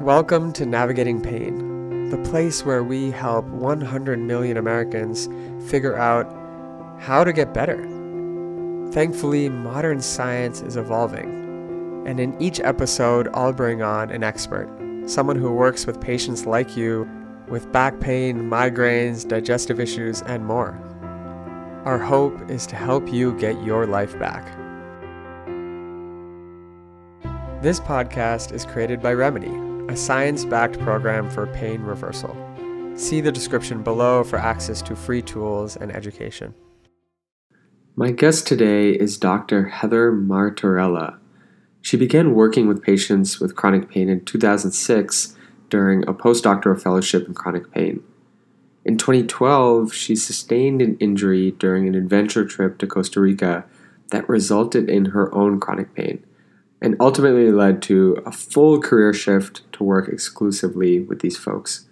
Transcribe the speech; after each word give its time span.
Welcome 0.00 0.52
to 0.52 0.66
Navigating 0.66 1.22
Pain, 1.22 2.10
the 2.10 2.18
place 2.18 2.64
where 2.64 2.84
we 2.84 3.10
help 3.10 3.46
100 3.46 4.18
million 4.18 4.58
Americans 4.58 5.26
figure 5.68 5.96
out 5.96 6.26
how 7.00 7.24
to 7.24 7.32
get 7.32 7.54
better. 7.54 7.78
Thankfully, 8.92 9.48
modern 9.48 10.02
science 10.02 10.60
is 10.60 10.76
evolving, 10.76 12.04
and 12.06 12.20
in 12.20 12.40
each 12.40 12.60
episode, 12.60 13.28
I'll 13.32 13.54
bring 13.54 13.80
on 13.80 14.10
an 14.10 14.22
expert, 14.22 14.68
someone 15.06 15.36
who 15.36 15.50
works 15.50 15.86
with 15.86 16.00
patients 16.00 16.44
like 16.44 16.76
you 16.76 17.08
with 17.48 17.72
back 17.72 17.98
pain, 17.98 18.50
migraines, 18.50 19.26
digestive 19.26 19.80
issues, 19.80 20.20
and 20.22 20.44
more. 20.44 20.78
Our 21.86 21.98
hope 21.98 22.50
is 22.50 22.66
to 22.68 22.76
help 22.76 23.12
you 23.12 23.32
get 23.38 23.60
your 23.64 23.86
life 23.86 24.16
back. 24.18 24.44
This 27.62 27.80
podcast 27.80 28.52
is 28.52 28.66
created 28.66 29.00
by 29.00 29.14
Remedy, 29.14 29.65
a 29.88 29.96
science 29.96 30.44
backed 30.44 30.78
program 30.80 31.30
for 31.30 31.46
pain 31.46 31.80
reversal. 31.82 32.36
See 32.96 33.20
the 33.20 33.30
description 33.30 33.82
below 33.82 34.24
for 34.24 34.38
access 34.38 34.82
to 34.82 34.96
free 34.96 35.22
tools 35.22 35.76
and 35.76 35.94
education. 35.94 36.54
My 37.94 38.10
guest 38.10 38.46
today 38.46 38.90
is 38.90 39.16
Dr. 39.16 39.68
Heather 39.68 40.12
Martorella. 40.12 41.18
She 41.82 41.96
began 41.96 42.34
working 42.34 42.66
with 42.66 42.82
patients 42.82 43.38
with 43.38 43.54
chronic 43.54 43.88
pain 43.88 44.08
in 44.08 44.24
2006 44.24 45.36
during 45.70 46.02
a 46.08 46.12
postdoctoral 46.12 46.80
fellowship 46.80 47.28
in 47.28 47.34
chronic 47.34 47.70
pain. 47.70 48.02
In 48.84 48.98
2012, 48.98 49.94
she 49.94 50.16
sustained 50.16 50.82
an 50.82 50.96
injury 50.98 51.52
during 51.52 51.86
an 51.86 51.94
adventure 51.94 52.44
trip 52.44 52.78
to 52.78 52.86
Costa 52.86 53.20
Rica 53.20 53.64
that 54.10 54.28
resulted 54.28 54.88
in 54.88 55.06
her 55.06 55.32
own 55.34 55.60
chronic 55.60 55.94
pain 55.94 56.24
and 56.80 56.96
ultimately 57.00 57.50
led 57.50 57.82
to 57.82 58.22
a 58.26 58.32
full 58.32 58.80
career 58.80 59.12
shift 59.12 59.70
to 59.72 59.84
work 59.84 60.08
exclusively 60.08 61.00
with 61.00 61.20
these 61.20 61.36
folks. 61.36 61.86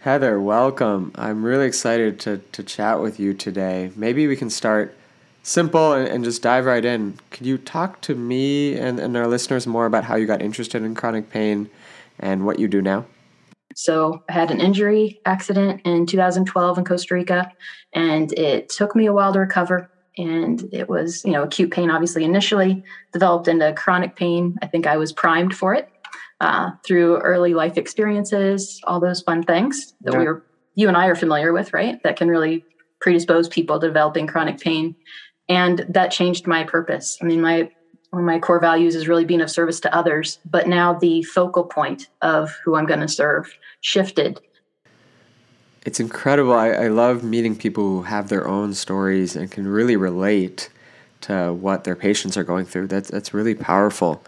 Heather, 0.00 0.40
welcome. 0.40 1.12
I'm 1.16 1.44
really 1.44 1.66
excited 1.66 2.20
to, 2.20 2.38
to 2.52 2.62
chat 2.62 3.00
with 3.00 3.18
you 3.18 3.34
today. 3.34 3.90
Maybe 3.96 4.26
we 4.26 4.36
can 4.36 4.50
start 4.50 4.96
simple 5.42 5.92
and, 5.92 6.06
and 6.06 6.24
just 6.24 6.42
dive 6.42 6.66
right 6.66 6.84
in. 6.84 7.18
Could 7.30 7.46
you 7.46 7.58
talk 7.58 8.00
to 8.02 8.14
me 8.14 8.76
and, 8.76 9.00
and 9.00 9.16
our 9.16 9.26
listeners 9.26 9.66
more 9.66 9.86
about 9.86 10.04
how 10.04 10.16
you 10.16 10.26
got 10.26 10.40
interested 10.40 10.82
in 10.82 10.94
chronic 10.94 11.30
pain 11.30 11.68
and 12.18 12.46
what 12.46 12.58
you 12.58 12.68
do 12.68 12.80
now? 12.80 13.06
So 13.74 14.22
I 14.28 14.32
had 14.32 14.50
an 14.50 14.60
injury 14.60 15.20
accident 15.24 15.82
in 15.84 16.06
2012 16.06 16.78
in 16.78 16.84
Costa 16.84 17.14
Rica, 17.14 17.52
and 17.92 18.32
it 18.32 18.68
took 18.68 18.96
me 18.96 19.06
a 19.06 19.12
while 19.12 19.32
to 19.32 19.38
recover. 19.38 19.90
And 20.18 20.68
it 20.72 20.88
was, 20.88 21.24
you 21.24 21.30
know, 21.30 21.44
acute 21.44 21.70
pain, 21.70 21.90
obviously, 21.90 22.24
initially 22.24 22.82
developed 23.12 23.48
into 23.48 23.72
chronic 23.72 24.16
pain. 24.16 24.56
I 24.60 24.66
think 24.66 24.86
I 24.86 24.96
was 24.96 25.12
primed 25.12 25.54
for 25.54 25.74
it 25.74 25.88
uh, 26.40 26.72
through 26.84 27.18
early 27.18 27.54
life 27.54 27.78
experiences, 27.78 28.80
all 28.84 29.00
those 29.00 29.22
fun 29.22 29.44
things 29.44 29.94
that 30.02 30.12
yeah. 30.12 30.18
we 30.18 30.24
were, 30.26 30.44
you 30.74 30.88
and 30.88 30.96
I 30.96 31.06
are 31.06 31.14
familiar 31.14 31.52
with, 31.52 31.72
right? 31.72 32.02
That 32.02 32.16
can 32.16 32.28
really 32.28 32.64
predispose 33.00 33.48
people 33.48 33.78
to 33.78 33.86
developing 33.86 34.26
chronic 34.26 34.58
pain. 34.58 34.96
And 35.48 35.86
that 35.88 36.10
changed 36.10 36.46
my 36.46 36.64
purpose. 36.64 37.16
I 37.22 37.24
mean, 37.24 37.40
my 37.40 37.70
one 38.10 38.22
of 38.22 38.26
my 38.26 38.38
core 38.38 38.60
values 38.60 38.94
is 38.94 39.06
really 39.06 39.26
being 39.26 39.42
of 39.42 39.50
service 39.50 39.80
to 39.80 39.94
others, 39.94 40.38
but 40.50 40.66
now 40.66 40.94
the 40.94 41.22
focal 41.24 41.64
point 41.64 42.08
of 42.22 42.56
who 42.64 42.74
I'm 42.74 42.86
going 42.86 43.00
to 43.00 43.08
serve 43.08 43.54
shifted. 43.82 44.40
It's 45.84 46.00
incredible. 46.00 46.52
I, 46.52 46.70
I 46.70 46.88
love 46.88 47.22
meeting 47.22 47.56
people 47.56 47.84
who 47.84 48.02
have 48.02 48.28
their 48.28 48.46
own 48.46 48.74
stories 48.74 49.36
and 49.36 49.50
can 49.50 49.66
really 49.66 49.96
relate 49.96 50.70
to 51.22 51.52
what 51.52 51.84
their 51.84 51.96
patients 51.96 52.36
are 52.36 52.44
going 52.44 52.64
through. 52.64 52.88
That's 52.88 53.10
that's 53.10 53.34
really 53.34 53.54
powerful. 53.54 54.22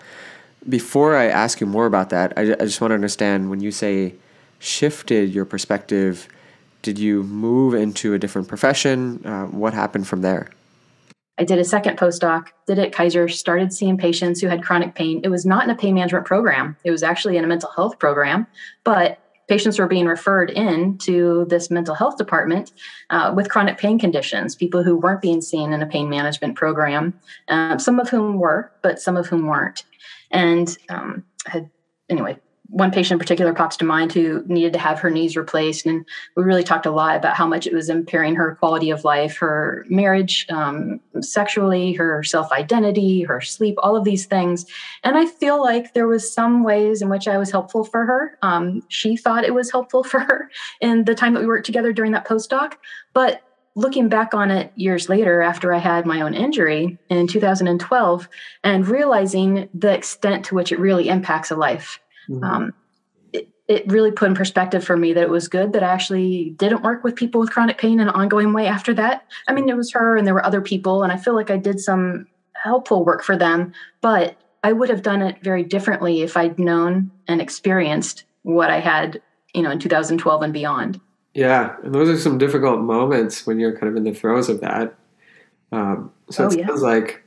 Before 0.68 1.16
I 1.16 1.26
ask 1.26 1.60
you 1.60 1.66
more 1.66 1.86
about 1.86 2.10
that, 2.10 2.32
I, 2.36 2.42
I 2.52 2.64
just 2.64 2.80
want 2.80 2.90
to 2.90 2.94
understand 2.94 3.50
when 3.50 3.60
you 3.60 3.70
say 3.70 4.14
shifted 4.58 5.32
your 5.32 5.44
perspective, 5.44 6.28
did 6.82 6.98
you 6.98 7.22
move 7.22 7.74
into 7.74 8.14
a 8.14 8.18
different 8.18 8.48
profession? 8.48 9.24
Uh, 9.24 9.46
what 9.46 9.74
happened 9.74 10.06
from 10.06 10.22
there? 10.22 10.50
I 11.38 11.44
did 11.44 11.58
a 11.58 11.64
second 11.64 11.98
postdoc, 11.98 12.48
did 12.66 12.78
it 12.78 12.92
Kaiser, 12.92 13.26
started 13.26 13.72
seeing 13.72 13.96
patients 13.96 14.40
who 14.40 14.48
had 14.48 14.62
chronic 14.62 14.94
pain. 14.94 15.22
It 15.24 15.30
was 15.30 15.46
not 15.46 15.64
in 15.64 15.70
a 15.70 15.74
pain 15.74 15.94
management 15.94 16.26
program, 16.26 16.76
it 16.84 16.90
was 16.90 17.02
actually 17.02 17.38
in 17.38 17.44
a 17.44 17.48
mental 17.48 17.70
health 17.70 17.98
program, 17.98 18.46
but 18.84 19.18
patients 19.50 19.80
were 19.80 19.88
being 19.88 20.06
referred 20.06 20.48
in 20.48 20.96
to 20.96 21.44
this 21.48 21.72
mental 21.72 21.96
health 21.96 22.16
department 22.16 22.70
uh, 23.10 23.32
with 23.34 23.50
chronic 23.50 23.78
pain 23.78 23.98
conditions, 23.98 24.54
people 24.54 24.84
who 24.84 24.96
weren't 24.96 25.20
being 25.20 25.40
seen 25.40 25.72
in 25.72 25.82
a 25.82 25.86
pain 25.86 26.08
management 26.08 26.54
program, 26.54 27.12
uh, 27.48 27.76
some 27.76 27.98
of 27.98 28.08
whom 28.08 28.38
were, 28.38 28.70
but 28.80 29.00
some 29.00 29.16
of 29.16 29.26
whom 29.26 29.48
weren't. 29.48 29.82
And 30.30 30.78
um, 30.88 31.24
had, 31.46 31.68
anyway, 32.08 32.38
one 32.70 32.90
patient 32.90 33.12
in 33.12 33.18
particular 33.18 33.52
pops 33.52 33.76
to 33.76 33.84
mind 33.84 34.12
who 34.12 34.44
needed 34.46 34.72
to 34.72 34.78
have 34.78 35.00
her 35.00 35.10
knees 35.10 35.36
replaced 35.36 35.86
and 35.86 36.04
we 36.36 36.42
really 36.42 36.62
talked 36.62 36.86
a 36.86 36.90
lot 36.90 37.16
about 37.16 37.36
how 37.36 37.46
much 37.46 37.66
it 37.66 37.72
was 37.72 37.88
impairing 37.88 38.36
her 38.36 38.54
quality 38.56 38.90
of 38.90 39.04
life 39.04 39.36
her 39.36 39.84
marriage 39.88 40.46
um, 40.50 41.00
sexually 41.20 41.92
her 41.92 42.22
self-identity 42.22 43.22
her 43.22 43.40
sleep 43.40 43.74
all 43.78 43.96
of 43.96 44.04
these 44.04 44.26
things. 44.26 44.66
And 45.04 45.16
i 45.16 45.26
feel 45.26 45.60
like 45.60 45.94
there 45.94 46.06
was 46.06 46.32
some 46.32 46.62
ways 46.62 47.02
in 47.02 47.08
which 47.08 47.28
i 47.28 47.38
was 47.38 47.50
helpful 47.50 47.84
for 47.84 48.06
her. 48.06 48.38
Um, 48.42 48.82
she 48.88 49.16
thought 49.16 49.44
it 49.44 49.54
was 49.54 49.70
helpful 49.70 50.04
for 50.10 50.20
her 50.20 50.50
in 50.80 51.04
the 51.04 51.14
time 51.14 51.34
that 51.34 51.40
we 51.40 51.46
worked 51.46 51.66
together 51.66 51.92
during 51.92 52.12
that 52.12 52.26
postdoc. 52.26 52.74
But 53.12 53.42
looking 53.74 54.08
back 54.08 54.34
on 54.34 54.50
it 54.50 54.72
years 54.74 55.08
later 55.08 55.42
after 55.42 55.72
I 55.72 55.78
had 55.78 56.06
my 56.06 56.20
own 56.20 56.34
injury 56.34 56.98
in 57.08 57.26
2012 57.26 58.28
and 58.64 58.88
realizing 58.88 59.68
the 59.72 59.94
extent 59.94 60.44
to 60.46 60.54
which 60.54 60.72
it 60.72 60.80
really 60.80 61.08
impacts 61.08 61.50
a 61.50 61.56
life. 61.56 62.00
Mm-hmm. 62.30 62.44
Um, 62.44 62.74
it, 63.32 63.48
it 63.68 63.90
really 63.90 64.12
put 64.12 64.28
in 64.28 64.34
perspective 64.34 64.84
for 64.84 64.96
me 64.96 65.12
that 65.12 65.22
it 65.22 65.30
was 65.30 65.48
good 65.48 65.72
that 65.72 65.82
I 65.82 65.88
actually 65.88 66.50
didn't 66.50 66.82
work 66.82 67.02
with 67.02 67.16
people 67.16 67.40
with 67.40 67.50
chronic 67.50 67.78
pain 67.78 68.00
in 68.00 68.08
an 68.08 68.14
ongoing 68.14 68.52
way 68.52 68.66
after 68.66 68.94
that. 68.94 69.26
I 69.48 69.52
mean, 69.52 69.68
it 69.68 69.76
was 69.76 69.92
her 69.92 70.16
and 70.16 70.26
there 70.26 70.34
were 70.34 70.44
other 70.44 70.60
people, 70.60 71.02
and 71.02 71.12
I 71.12 71.16
feel 71.16 71.34
like 71.34 71.50
I 71.50 71.56
did 71.56 71.80
some 71.80 72.26
helpful 72.54 73.04
work 73.04 73.22
for 73.22 73.36
them, 73.36 73.72
but 74.00 74.36
I 74.62 74.72
would 74.72 74.90
have 74.90 75.02
done 75.02 75.22
it 75.22 75.38
very 75.42 75.62
differently 75.62 76.22
if 76.22 76.36
I'd 76.36 76.58
known 76.58 77.10
and 77.26 77.40
experienced 77.40 78.24
what 78.42 78.70
I 78.70 78.80
had, 78.80 79.20
you 79.54 79.62
know, 79.62 79.70
in 79.70 79.78
2012 79.78 80.42
and 80.42 80.52
beyond. 80.52 81.00
Yeah, 81.34 81.76
and 81.82 81.94
those 81.94 82.08
are 82.08 82.18
some 82.18 82.38
difficult 82.38 82.80
moments 82.80 83.46
when 83.46 83.58
you're 83.58 83.76
kind 83.76 83.88
of 83.88 83.96
in 83.96 84.04
the 84.04 84.12
throes 84.12 84.48
of 84.48 84.60
that. 84.60 84.94
Um, 85.72 86.12
so 86.30 86.44
oh, 86.44 86.48
it 86.48 86.66
sounds 86.66 86.82
like 86.82 87.22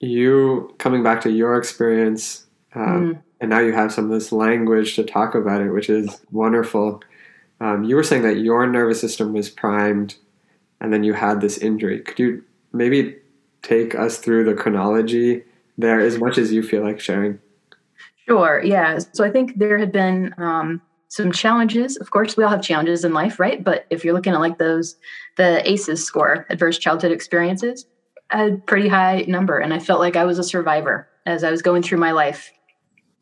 you 0.00 0.74
coming 0.78 1.02
back 1.02 1.20
to 1.20 1.30
your 1.30 1.56
experience 1.56 2.46
um, 2.74 3.14
mm 3.14 3.22
and 3.42 3.50
now 3.50 3.58
you 3.58 3.72
have 3.72 3.92
some 3.92 4.04
of 4.04 4.12
this 4.12 4.30
language 4.30 4.94
to 4.94 5.02
talk 5.02 5.34
about 5.34 5.60
it, 5.60 5.70
which 5.70 5.90
is 5.90 6.22
wonderful. 6.30 7.02
Um, 7.60 7.82
you 7.82 7.96
were 7.96 8.04
saying 8.04 8.22
that 8.22 8.38
your 8.38 8.68
nervous 8.68 9.00
system 9.00 9.32
was 9.32 9.50
primed, 9.50 10.14
and 10.80 10.92
then 10.92 11.02
you 11.02 11.12
had 11.12 11.40
this 11.40 11.58
injury. 11.58 12.00
Could 12.00 12.20
you 12.20 12.44
maybe 12.72 13.16
take 13.62 13.96
us 13.96 14.18
through 14.18 14.44
the 14.44 14.54
chronology 14.54 15.42
there, 15.76 15.98
as 15.98 16.18
much 16.18 16.38
as 16.38 16.52
you 16.52 16.62
feel 16.62 16.84
like 16.84 17.00
sharing? 17.00 17.40
Sure. 18.28 18.62
Yeah. 18.64 19.00
So 19.12 19.24
I 19.24 19.30
think 19.30 19.58
there 19.58 19.76
had 19.76 19.90
been 19.90 20.32
um, 20.38 20.80
some 21.08 21.32
challenges. 21.32 21.96
Of 21.96 22.12
course, 22.12 22.36
we 22.36 22.44
all 22.44 22.50
have 22.50 22.62
challenges 22.62 23.04
in 23.04 23.12
life, 23.12 23.40
right? 23.40 23.62
But 23.62 23.86
if 23.90 24.04
you're 24.04 24.14
looking 24.14 24.34
at 24.34 24.40
like 24.40 24.58
those, 24.58 24.94
the 25.36 25.68
ACEs 25.68 26.04
score, 26.04 26.46
adverse 26.48 26.78
childhood 26.78 27.10
experiences, 27.10 27.86
a 28.30 28.52
pretty 28.66 28.86
high 28.86 29.24
number, 29.26 29.58
and 29.58 29.74
I 29.74 29.80
felt 29.80 29.98
like 29.98 30.14
I 30.14 30.24
was 30.24 30.38
a 30.38 30.44
survivor 30.44 31.08
as 31.26 31.42
I 31.42 31.50
was 31.50 31.60
going 31.60 31.82
through 31.82 31.98
my 31.98 32.12
life 32.12 32.52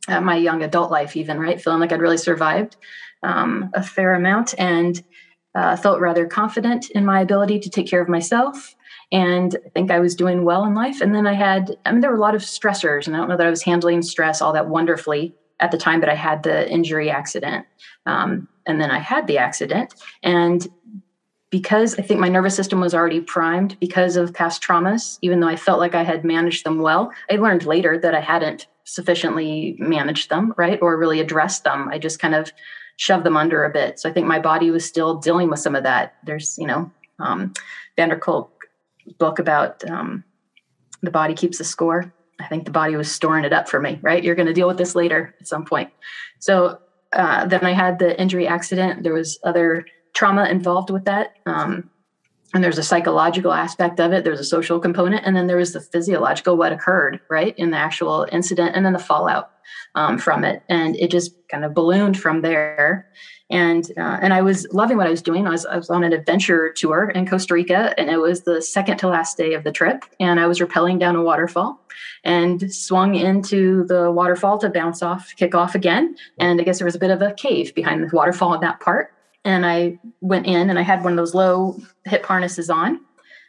uh, 0.08 0.20
my 0.20 0.36
young 0.36 0.62
adult 0.62 0.90
life, 0.90 1.16
even 1.16 1.38
right, 1.38 1.60
feeling 1.60 1.80
like 1.80 1.92
I'd 1.92 2.00
really 2.00 2.16
survived 2.16 2.76
um, 3.22 3.70
a 3.74 3.82
fair 3.82 4.14
amount 4.14 4.54
and 4.58 5.02
uh, 5.54 5.76
felt 5.76 6.00
rather 6.00 6.26
confident 6.26 6.90
in 6.90 7.04
my 7.04 7.20
ability 7.20 7.58
to 7.60 7.70
take 7.70 7.88
care 7.88 8.00
of 8.00 8.08
myself. 8.08 8.74
And 9.12 9.56
I 9.66 9.68
think 9.70 9.90
I 9.90 9.98
was 9.98 10.14
doing 10.14 10.44
well 10.44 10.64
in 10.64 10.74
life. 10.74 11.00
And 11.00 11.14
then 11.14 11.26
I 11.26 11.32
had, 11.32 11.76
I 11.84 11.90
mean, 11.90 12.00
there 12.00 12.10
were 12.10 12.16
a 12.16 12.20
lot 12.20 12.36
of 12.36 12.42
stressors, 12.42 13.06
and 13.06 13.16
I 13.16 13.18
don't 13.18 13.28
know 13.28 13.36
that 13.36 13.46
I 13.46 13.50
was 13.50 13.62
handling 13.62 14.02
stress 14.02 14.40
all 14.40 14.52
that 14.52 14.68
wonderfully 14.68 15.34
at 15.58 15.72
the 15.72 15.78
time, 15.78 16.00
but 16.00 16.08
I 16.08 16.14
had 16.14 16.42
the 16.42 16.70
injury 16.70 17.10
accident. 17.10 17.66
Um, 18.06 18.48
and 18.66 18.80
then 18.80 18.91
I 18.91 18.98
had 18.98 19.26
the 19.26 19.38
accident. 19.38 19.94
And 20.22 20.66
because 21.50 21.98
I 21.98 22.02
think 22.02 22.20
my 22.20 22.28
nervous 22.28 22.54
system 22.54 22.80
was 22.80 22.94
already 22.94 23.20
primed 23.20 23.76
because 23.80 24.16
of 24.16 24.32
past 24.32 24.62
traumas, 24.62 25.18
even 25.20 25.41
though 25.41 25.48
I 25.48 25.56
felt 25.56 25.80
like 25.80 25.94
I 25.94 26.04
had 26.04 26.24
managed 26.24 26.64
them 26.64 26.78
well, 26.78 27.12
I 27.30 27.36
learned 27.36 27.66
later 27.66 27.98
that 27.98 28.14
I 28.14 28.20
hadn't 28.20 28.68
sufficiently 28.84 29.76
managed 29.78 30.30
them, 30.30 30.54
right? 30.56 30.78
Or 30.80 30.97
really 30.97 31.20
addressed 31.20 31.64
them. 31.64 31.88
I 31.88 31.98
just 31.98 32.20
kind 32.20 32.34
of 32.34 32.52
shoved 32.97 33.24
them 33.24 33.36
under 33.36 33.64
a 33.64 33.70
bit. 33.70 33.98
So 33.98 34.08
I 34.08 34.12
think 34.12 34.26
my 34.26 34.38
body 34.38 34.70
was 34.70 34.84
still 34.84 35.16
dealing 35.16 35.50
with 35.50 35.58
some 35.58 35.74
of 35.74 35.82
that. 35.82 36.14
There's, 36.24 36.56
you 36.58 36.66
know, 36.66 36.91
um, 37.18 37.53
van 37.96 38.10
der 38.10 38.18
Kolk 38.18 38.66
book 39.18 39.38
about 39.38 39.88
um, 39.91 40.22
the 41.03 41.10
body 41.10 41.34
keeps 41.34 41.58
the 41.58 41.64
score. 41.64 42.12
I 42.38 42.46
think 42.46 42.64
the 42.64 42.70
body 42.70 42.96
was 42.96 43.10
storing 43.10 43.44
it 43.44 43.53
up 43.53 43.68
for 43.68 43.80
me, 43.80 43.98
right? 44.03 44.22
You're 44.22 44.34
going 44.34 44.46
to 44.46 44.54
deal 44.54 44.68
with 44.68 44.78
this 44.78 44.94
later 44.94 45.34
at 45.41 45.48
some 45.48 45.64
point. 45.64 45.91
So 46.38 46.78
uh, 47.12 47.46
then 47.46 47.64
I 47.64 47.72
had 47.72 47.98
the 47.98 48.18
injury 48.20 48.46
accident. 48.46 49.03
There 49.03 49.12
was 49.12 49.38
other 49.42 49.84
trauma 50.20 50.44
involved 50.44 50.90
with 50.90 51.06
that. 51.06 51.38
Um, 51.46 51.88
and 52.52 52.62
there's 52.62 52.76
a 52.76 52.82
psychological 52.82 53.52
aspect 53.52 54.00
of 54.00 54.12
it 54.12 54.22
there's 54.24 54.40
a 54.40 54.44
social 54.44 54.78
component 54.80 55.24
and 55.24 55.34
then 55.34 55.46
there 55.46 55.56
was 55.56 55.72
the 55.72 55.80
physiological 55.80 56.56
what 56.56 56.72
occurred 56.72 57.20
right 57.30 57.54
in 57.56 57.70
the 57.70 57.76
actual 57.76 58.26
incident 58.32 58.74
and 58.74 58.84
then 58.84 58.92
the 58.92 58.98
fallout 58.98 59.52
um, 59.94 60.18
from 60.18 60.44
it 60.44 60.62
and 60.68 60.96
it 60.96 61.12
just 61.12 61.32
kind 61.48 61.64
of 61.64 61.74
ballooned 61.74 62.18
from 62.18 62.42
there 62.42 63.08
and 63.50 63.84
uh, 63.96 64.18
and 64.20 64.34
I 64.34 64.42
was 64.42 64.66
loving 64.72 64.96
what 64.96 65.06
I 65.06 65.10
was 65.10 65.22
doing. 65.22 65.46
I 65.46 65.50
was 65.50 65.66
I 65.66 65.76
was 65.76 65.90
on 65.90 66.04
an 66.04 66.12
adventure 66.12 66.72
tour 66.72 67.10
in 67.10 67.26
Costa 67.26 67.54
Rica, 67.54 67.98
and 67.98 68.08
it 68.08 68.18
was 68.18 68.42
the 68.42 68.62
second 68.62 68.98
to 68.98 69.08
last 69.08 69.36
day 69.36 69.54
of 69.54 69.64
the 69.64 69.72
trip. 69.72 70.04
And 70.20 70.38
I 70.38 70.46
was 70.46 70.60
rappelling 70.60 71.00
down 71.00 71.16
a 71.16 71.22
waterfall, 71.22 71.80
and 72.22 72.72
swung 72.72 73.16
into 73.16 73.84
the 73.86 74.12
waterfall 74.12 74.58
to 74.58 74.70
bounce 74.70 75.02
off, 75.02 75.34
kick 75.36 75.56
off 75.56 75.74
again. 75.74 76.14
And 76.38 76.60
I 76.60 76.64
guess 76.64 76.78
there 76.78 76.84
was 76.84 76.94
a 76.94 77.00
bit 77.00 77.10
of 77.10 77.22
a 77.22 77.32
cave 77.32 77.74
behind 77.74 78.08
the 78.08 78.14
waterfall 78.14 78.54
in 78.54 78.60
that 78.60 78.78
part. 78.78 79.12
And 79.45 79.65
I 79.65 79.98
went 80.21 80.47
in, 80.47 80.71
and 80.71 80.78
I 80.78 80.83
had 80.83 81.03
one 81.03 81.13
of 81.13 81.16
those 81.16 81.34
low 81.34 81.81
hip 82.04 82.27
harnesses 82.27 82.69
on, 82.69 83.01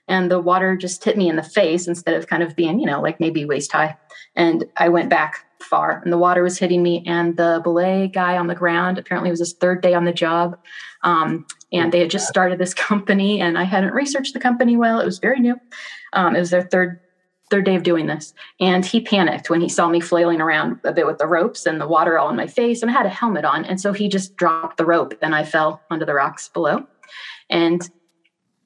and 0.08 0.32
the 0.32 0.40
water 0.40 0.76
just 0.76 1.04
hit 1.04 1.18
me 1.18 1.30
in 1.30 1.36
the 1.36 1.44
face 1.44 1.88
instead 1.88 2.16
of 2.16 2.28
kind 2.28 2.44
of 2.44 2.56
being, 2.56 2.80
you 2.80 2.86
know, 2.86 3.02
like 3.02 3.20
maybe 3.20 3.46
waist 3.46 3.72
high. 3.72 3.98
And 4.36 4.66
I 4.78 4.90
went 4.90 5.10
back 5.10 5.46
far 5.64 6.02
and 6.04 6.12
the 6.12 6.18
water 6.18 6.44
was 6.44 6.58
hitting 6.58 6.84
me 6.84 7.04
and 7.06 7.38
the 7.38 7.62
belay 7.64 8.08
guy 8.08 8.38
on 8.38 8.48
the 8.48 8.56
ground 8.56 8.98
apparently 8.98 9.30
was 9.30 9.40
his 9.40 9.54
third 9.54 9.82
day 9.82 9.94
on 9.94 10.06
the 10.06 10.14
job 10.14 10.58
um, 11.04 11.46
and 11.72 11.92
they 11.92 12.00
had 12.00 12.10
just 12.10 12.28
started 12.28 12.60
this 12.60 12.74
company 12.90 13.42
and 13.42 13.58
i 13.58 13.64
hadn't 13.64 13.94
researched 13.94 14.34
the 14.34 14.40
company 14.40 14.76
well 14.76 15.00
it 15.00 15.06
was 15.06 15.20
very 15.20 15.40
new 15.40 15.60
um, 16.14 16.36
it 16.36 16.40
was 16.40 16.50
their 16.50 16.64
third 16.64 17.00
third 17.52 17.66
day 17.66 17.76
of 17.76 17.84
doing 17.84 18.08
this 18.08 18.34
and 18.60 18.86
he 18.86 19.00
panicked 19.00 19.50
when 19.50 19.62
he 19.62 19.70
saw 19.70 19.88
me 19.88 20.00
flailing 20.00 20.42
around 20.42 20.80
a 20.84 20.92
bit 20.92 21.06
with 21.06 21.20
the 21.20 21.28
ropes 21.28 21.68
and 21.68 21.80
the 21.80 21.88
water 21.88 22.18
all 22.18 22.30
in 22.30 22.36
my 22.36 22.48
face 22.48 22.82
and 22.82 22.90
i 22.90 22.94
had 22.94 23.06
a 23.06 23.10
helmet 23.10 23.46
on 23.46 23.64
and 23.66 23.80
so 23.80 23.94
he 23.94 24.10
just 24.10 24.36
dropped 24.38 24.78
the 24.78 24.86
rope 24.86 25.14
and 25.22 25.36
i 25.36 25.44
fell 25.44 25.82
onto 25.92 26.06
the 26.06 26.14
rocks 26.14 26.50
below 26.50 26.84
and 27.50 27.92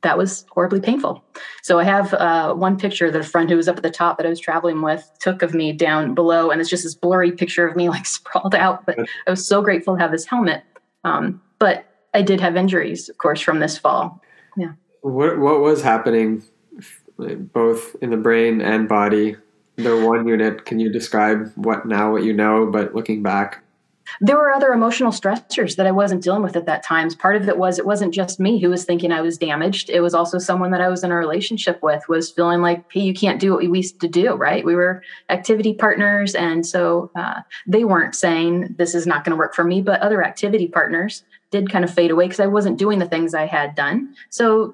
that 0.06 0.20
was 0.20 0.46
horribly 0.52 0.80
painful. 0.80 1.24
So 1.64 1.80
I 1.80 1.84
have 1.84 2.14
uh, 2.14 2.54
one 2.54 2.78
picture 2.78 3.10
that 3.10 3.20
a 3.20 3.24
friend 3.24 3.50
who 3.50 3.56
was 3.56 3.68
up 3.68 3.78
at 3.78 3.82
the 3.82 3.90
top 3.90 4.18
that 4.18 4.26
I 4.28 4.30
was 4.30 4.40
traveling 4.40 4.84
with 4.84 5.10
took 5.20 5.42
of 5.42 5.56
me 5.56 5.74
down 5.74 6.14
below, 6.14 6.52
and 6.52 6.62
it's 6.62 6.70
just 6.70 6.84
this 6.84 6.94
blurry 6.94 7.32
picture 7.32 7.68
of 7.68 7.76
me 7.76 7.90
like 7.96 8.06
sprawled 8.06 8.54
out. 8.54 8.86
But 8.86 9.00
I 9.00 9.30
was 9.32 9.46
so 9.46 9.64
grateful 9.64 9.96
to 9.96 10.02
have 10.02 10.12
this 10.12 10.26
helmet. 10.26 10.64
Um, 11.04 11.42
but 11.58 11.86
I 12.14 12.22
did 12.22 12.40
have 12.40 12.56
injuries, 12.56 13.10
of 13.10 13.18
course, 13.18 13.42
from 13.42 13.60
this 13.60 13.80
fall. 13.80 14.22
Yeah. 14.56 14.74
What 15.02 15.40
What 15.40 15.62
was 15.62 15.82
happening, 15.82 16.44
both 17.18 17.96
in 18.02 18.10
the 18.10 18.18
brain 18.18 18.62
and 18.62 18.88
body? 18.88 19.36
They're 19.78 20.06
one 20.06 20.28
unit. 20.28 20.66
Can 20.66 20.80
you 20.80 20.92
describe 20.92 21.52
what 21.56 21.86
now, 21.86 22.12
what 22.12 22.24
you 22.24 22.34
know, 22.34 22.66
but 22.66 22.96
looking 22.96 23.24
back? 23.24 23.66
there 24.22 24.38
were 24.38 24.52
other 24.52 24.72
emotional 24.72 25.12
stressors 25.12 25.76
that 25.76 25.88
I 25.88 25.92
wasn't 25.92 26.24
dealing 26.24 26.44
with 26.44 26.56
at 26.56 26.66
that 26.66 26.84
time. 26.84 27.10
Part 27.12 27.36
of 27.36 27.48
it 27.48 27.58
was 27.58 27.80
it 27.80 27.86
wasn't 27.86 28.14
just 28.14 28.40
me 28.40 28.60
who 28.60 28.70
was 28.70 28.86
thinking 28.86 29.12
I 29.12 29.22
was 29.22 29.38
damaged. 29.38 29.90
It 29.90 30.02
was 30.02 30.14
also 30.14 30.38
someone 30.38 30.72
that 30.72 30.82
I 30.82 30.90
was 30.90 31.04
in 31.04 31.12
a 31.12 31.16
relationship 31.16 31.82
with 31.82 32.08
was 32.08 32.32
feeling 32.32 32.62
like, 32.62 32.86
hey, 32.92 33.02
you 33.02 33.14
can't 33.14 33.40
do 33.40 33.52
what 33.52 33.70
we 33.70 33.80
used 33.80 34.00
to 34.02 34.08
do, 34.08 34.34
right? 34.34 34.64
We 34.64 34.76
were 34.76 35.04
activity 35.30 35.74
partners. 35.74 36.36
And 36.36 36.66
so 36.66 37.12
uh, 37.16 37.42
they 37.68 37.84
weren't 37.84 38.16
saying 38.16 38.76
this 38.78 38.96
is 38.96 39.06
not 39.06 39.24
going 39.24 39.32
to 39.32 39.38
work 39.38 39.54
for 39.54 39.64
me, 39.64 39.82
but 39.82 40.02
other 40.02 40.24
activity 40.24 40.68
partners 40.68 41.24
did 41.52 41.70
kind 41.70 41.84
of 41.84 41.94
fade 41.94 42.12
away 42.12 42.26
because 42.26 42.40
I 42.40 42.48
wasn't 42.48 42.80
doing 42.80 43.00
the 43.00 43.08
things 43.08 43.34
I 43.34 43.46
had 43.46 43.76
done. 43.76 44.16
So 44.30 44.74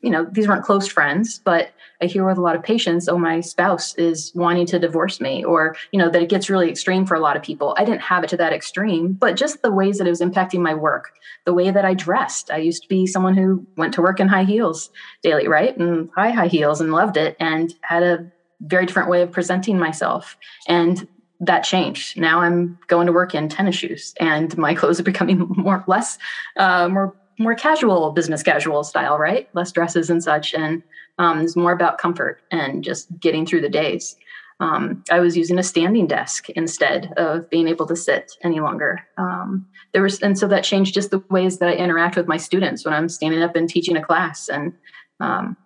you 0.00 0.10
know, 0.10 0.26
these 0.30 0.46
weren't 0.46 0.64
close 0.64 0.86
friends, 0.86 1.40
but 1.44 1.70
I 2.00 2.06
hear 2.06 2.26
with 2.26 2.36
a 2.36 2.42
lot 2.42 2.56
of 2.56 2.62
patients, 2.62 3.08
oh, 3.08 3.18
my 3.18 3.40
spouse 3.40 3.94
is 3.94 4.30
wanting 4.34 4.66
to 4.66 4.78
divorce 4.78 5.20
me, 5.20 5.44
or, 5.44 5.76
you 5.90 5.98
know, 5.98 6.10
that 6.10 6.22
it 6.22 6.28
gets 6.28 6.50
really 6.50 6.68
extreme 6.68 7.06
for 7.06 7.14
a 7.14 7.20
lot 7.20 7.36
of 7.36 7.42
people. 7.42 7.74
I 7.78 7.84
didn't 7.84 8.02
have 8.02 8.22
it 8.22 8.30
to 8.30 8.36
that 8.36 8.52
extreme, 8.52 9.14
but 9.14 9.36
just 9.36 9.62
the 9.62 9.72
ways 9.72 9.98
that 9.98 10.06
it 10.06 10.10
was 10.10 10.20
impacting 10.20 10.60
my 10.60 10.74
work, 10.74 11.12
the 11.46 11.54
way 11.54 11.70
that 11.70 11.84
I 11.84 11.94
dressed. 11.94 12.50
I 12.50 12.58
used 12.58 12.82
to 12.82 12.88
be 12.88 13.06
someone 13.06 13.34
who 13.34 13.66
went 13.76 13.94
to 13.94 14.02
work 14.02 14.20
in 14.20 14.28
high 14.28 14.44
heels 14.44 14.90
daily, 15.22 15.48
right? 15.48 15.76
And 15.76 16.10
high, 16.14 16.30
high 16.30 16.48
heels 16.48 16.80
and 16.80 16.92
loved 16.92 17.16
it 17.16 17.36
and 17.40 17.72
had 17.80 18.02
a 18.02 18.30
very 18.60 18.86
different 18.86 19.08
way 19.08 19.22
of 19.22 19.32
presenting 19.32 19.78
myself. 19.78 20.36
And 20.68 21.08
that 21.40 21.64
changed. 21.64 22.18
Now 22.18 22.40
I'm 22.40 22.78
going 22.86 23.06
to 23.06 23.12
work 23.12 23.34
in 23.34 23.48
tennis 23.48 23.76
shoes 23.76 24.14
and 24.20 24.56
my 24.56 24.74
clothes 24.76 25.00
are 25.00 25.04
becoming 25.04 25.46
more, 25.56 25.84
less, 25.86 26.18
uh, 26.56 26.88
more 26.88 27.14
more 27.38 27.54
casual 27.54 28.10
business 28.12 28.42
casual 28.42 28.84
style, 28.84 29.18
right? 29.18 29.48
Less 29.54 29.72
dresses 29.72 30.10
and 30.10 30.22
such. 30.22 30.54
And 30.54 30.82
um, 31.18 31.40
it's 31.40 31.56
more 31.56 31.72
about 31.72 31.98
comfort 31.98 32.42
and 32.50 32.82
just 32.84 33.08
getting 33.20 33.46
through 33.46 33.62
the 33.62 33.68
days. 33.68 34.16
Um, 34.58 35.04
I 35.10 35.20
was 35.20 35.36
using 35.36 35.58
a 35.58 35.62
standing 35.62 36.06
desk 36.06 36.48
instead 36.50 37.12
of 37.18 37.48
being 37.50 37.68
able 37.68 37.86
to 37.86 37.96
sit 37.96 38.32
any 38.42 38.60
longer. 38.60 39.04
Um, 39.18 39.66
there 39.92 40.02
was, 40.02 40.20
and 40.22 40.38
so 40.38 40.48
that 40.48 40.64
changed 40.64 40.94
just 40.94 41.10
the 41.10 41.22
ways 41.28 41.58
that 41.58 41.68
I 41.68 41.72
interact 41.72 42.16
with 42.16 42.26
my 42.26 42.38
students 42.38 42.84
when 42.84 42.94
I'm 42.94 43.08
standing 43.08 43.42
up 43.42 43.54
and 43.54 43.68
teaching 43.68 43.96
a 43.96 44.02
class. 44.02 44.48
And 44.48 44.72
um, 45.20 45.56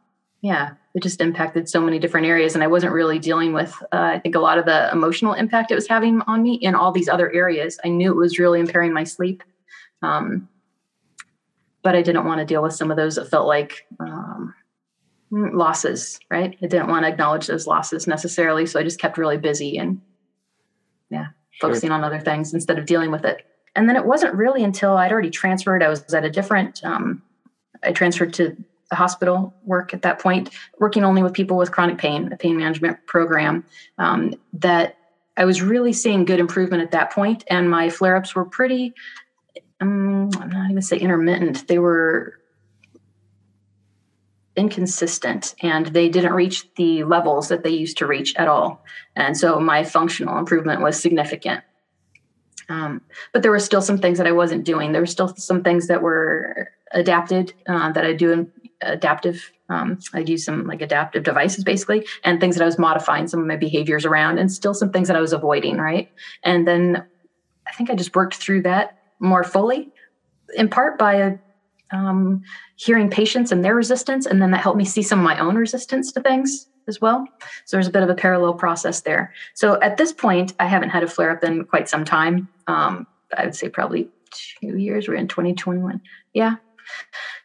yeah, 0.41 0.71
it 0.95 1.03
just 1.03 1.21
impacted 1.21 1.69
so 1.69 1.81
many 1.81 2.01
different 2.01 2.27
areas. 2.27 2.55
And 2.55 2.65
I 2.65 2.67
wasn't 2.67 2.93
really 2.93 3.21
dealing 3.21 3.53
with, 3.53 3.73
uh, 3.93 4.11
I 4.15 4.19
think, 4.19 4.35
a 4.35 4.41
lot 4.41 4.59
of 4.59 4.65
the 4.65 4.91
emotional 4.91 5.35
impact 5.35 5.71
it 5.71 5.77
was 5.77 5.87
having 5.87 6.23
on 6.23 6.43
me 6.43 6.55
in 6.55 6.75
all 6.75 6.91
these 6.91 7.09
other 7.09 7.31
areas. 7.33 7.79
I 7.85 7.89
knew 7.89 8.11
it 8.11 8.17
was 8.17 8.41
really 8.41 8.59
impairing 8.59 8.93
my 8.93 9.05
sleep. 9.05 9.45
Um, 10.03 10.49
but 11.83 11.95
I 11.97 12.03
didn't 12.03 12.27
want 12.27 12.41
to 12.41 12.45
deal 12.45 12.63
with 12.63 12.75
some 12.75 12.91
of 12.91 12.97
those 12.97 13.17
that 13.17 13.31
felt 13.31 13.47
like 13.47 13.87
um, 14.01 14.55
losses, 15.31 16.19
right? 16.31 16.57
I 16.63 16.67
didn't 16.67 16.89
want 16.89 17.05
to 17.05 17.09
acknowledge 17.09 17.47
those 17.47 17.67
losses 17.67 18.07
necessarily. 18.07 18.67
So 18.67 18.79
I 18.81 18.83
just 18.83 19.01
kept 19.01 19.19
really 19.19 19.39
busy 19.39 19.79
and, 19.79 20.01
yeah, 21.11 21.29
sure. 21.53 21.69
focusing 21.69 21.91
on 21.91 22.05
other 22.05 22.21
things 22.21 22.53
instead 22.53 22.79
of 22.79 22.87
dealing 22.87 23.11
with 23.11 23.25
it. 23.25 23.47
And 23.77 23.89
then 23.89 23.97
it 23.97 24.05
wasn't 24.05 24.35
really 24.35 24.65
until 24.65 24.97
I'd 24.97 25.13
already 25.13 25.31
transferred, 25.31 25.83
I 25.83 25.89
was 25.89 26.13
at 26.13 26.25
a 26.25 26.31
different, 26.31 26.85
um, 26.85 27.23
I 27.83 27.93
transferred 27.93 28.35
to 28.35 28.57
the 28.91 28.97
hospital 28.97 29.55
work 29.65 29.95
at 29.95 30.03
that 30.03 30.19
point, 30.19 30.51
working 30.81 31.05
only 31.05 31.23
with 31.23 31.33
people 31.33 31.57
with 31.57 31.71
chronic 31.71 31.97
pain, 31.97 32.33
a 32.33 32.37
pain 32.37 32.57
management 32.57 32.99
program, 33.07 33.65
um, 33.99 34.35
that 34.53 34.97
I 35.37 35.45
was 35.45 35.63
really 35.63 35.93
seeing 35.93 36.25
good 36.25 36.41
improvement 36.41 36.83
at 36.83 36.91
that 36.91 37.13
point, 37.13 37.45
and 37.49 37.71
my 37.71 37.89
flare 37.89 38.17
ups 38.17 38.35
were 38.35 38.45
pretty 38.45 38.93
um, 39.81 40.31
I'm 40.39 40.51
not 40.51 40.71
even 40.71 40.83
say 40.83 40.99
intermittent. 40.99 41.67
They 41.69 41.79
were 41.79 42.41
inconsistent 44.57 45.55
and 45.63 45.87
they 45.87 46.09
didn't 46.09 46.33
reach 46.33 46.67
the 46.75 47.05
levels 47.05 47.49
that 47.49 47.63
they 47.63 47.71
used 47.71 47.99
to 47.99 48.07
reach 48.07 48.37
at 48.37 48.49
all. 48.49 48.85
And 49.17 49.37
so 49.37 49.59
my 49.61 49.85
functional 49.85 50.39
improvement 50.39 50.83
was 50.83 51.01
significant. 51.01 51.63
Um, 52.69 53.01
but 53.33 53.43
there 53.43 53.51
were 53.51 53.59
still 53.59 53.83
some 53.83 53.99
things 53.99 54.19
that 54.19 54.27
I 54.27 54.33
wasn't 54.33 54.65
doing. 54.65 54.93
There 54.93 55.03
were 55.03 55.07
still 55.07 55.35
some 55.37 55.63
things 55.63 55.89
that 55.89 56.03
were 56.03 56.71
adapted 56.93 57.53
uh, 57.67 57.91
that 57.93 58.05
I 58.05 58.13
do 58.13 58.33
in 58.33 58.53
adaptive. 58.81 59.51
Um, 59.69 59.99
I 60.15 60.21
use 60.21 60.45
some 60.45 60.67
like 60.67 60.83
adaptive 60.83 61.25
devices 61.25 61.65
basically, 61.65 62.07
and 62.23 62.39
things 62.39 62.57
that 62.57 62.63
I 62.63 62.67
was 62.67 62.79
modifying 62.79 63.27
some 63.27 63.41
of 63.41 63.47
my 63.47 63.57
behaviors 63.57 64.05
around, 64.05 64.39
and 64.39 64.51
still 64.51 64.75
some 64.75 64.91
things 64.91 65.09
that 65.09 65.17
I 65.17 65.21
was 65.21 65.33
avoiding. 65.33 65.79
Right, 65.79 66.11
and 66.45 66.67
then 66.67 67.05
I 67.67 67.73
think 67.73 67.91
I 67.91 67.95
just 67.95 68.15
worked 68.15 68.37
through 68.37 68.63
that 68.63 69.00
more 69.21 69.45
fully, 69.45 69.91
in 70.57 70.69
part 70.69 70.99
by 70.99 71.39
um, 71.93 72.43
hearing 72.77 73.11
patients 73.11 73.53
and 73.53 73.65
their 73.65 73.75
resistance, 73.75 74.27
and 74.27 74.41
then 74.41 74.51
that 74.51 74.61
helped 74.61 74.79
me 74.79 74.85
see 74.85 75.03
some 75.03 75.19
of 75.19 75.25
my 75.25 75.39
own 75.39 75.57
resistance 75.57 76.13
to 76.13 76.21
things 76.21 76.69
as 76.89 77.01
well. 77.01 77.27
So 77.65 77.77
there's 77.77 77.87
a 77.87 77.93
bit 77.93 78.03
of 78.03 78.11
a 78.11 78.15
parallel 78.15 78.55
process 78.55 79.03
there. 79.03 79.33
So 79.55 79.81
at 79.81 79.97
this 79.97 80.13
point, 80.13 80.55
I 80.59 80.67
haven't 80.67 80.91
had 80.91 81.03
a 81.03 81.09
flare 81.09 81.31
up 81.31 81.45
in 81.45 81.65
quite 81.65 81.89
some 81.89 82.05
time. 82.05 82.49
Um, 82.67 83.07
I 83.37 83.45
would 83.45 83.55
say 83.55 83.69
probably 83.69 84.09
two 84.31 84.79
years. 84.79 85.09
We're 85.09 85.15
in 85.15 85.29
2021. 85.29 86.01
Yeah, 86.35 86.57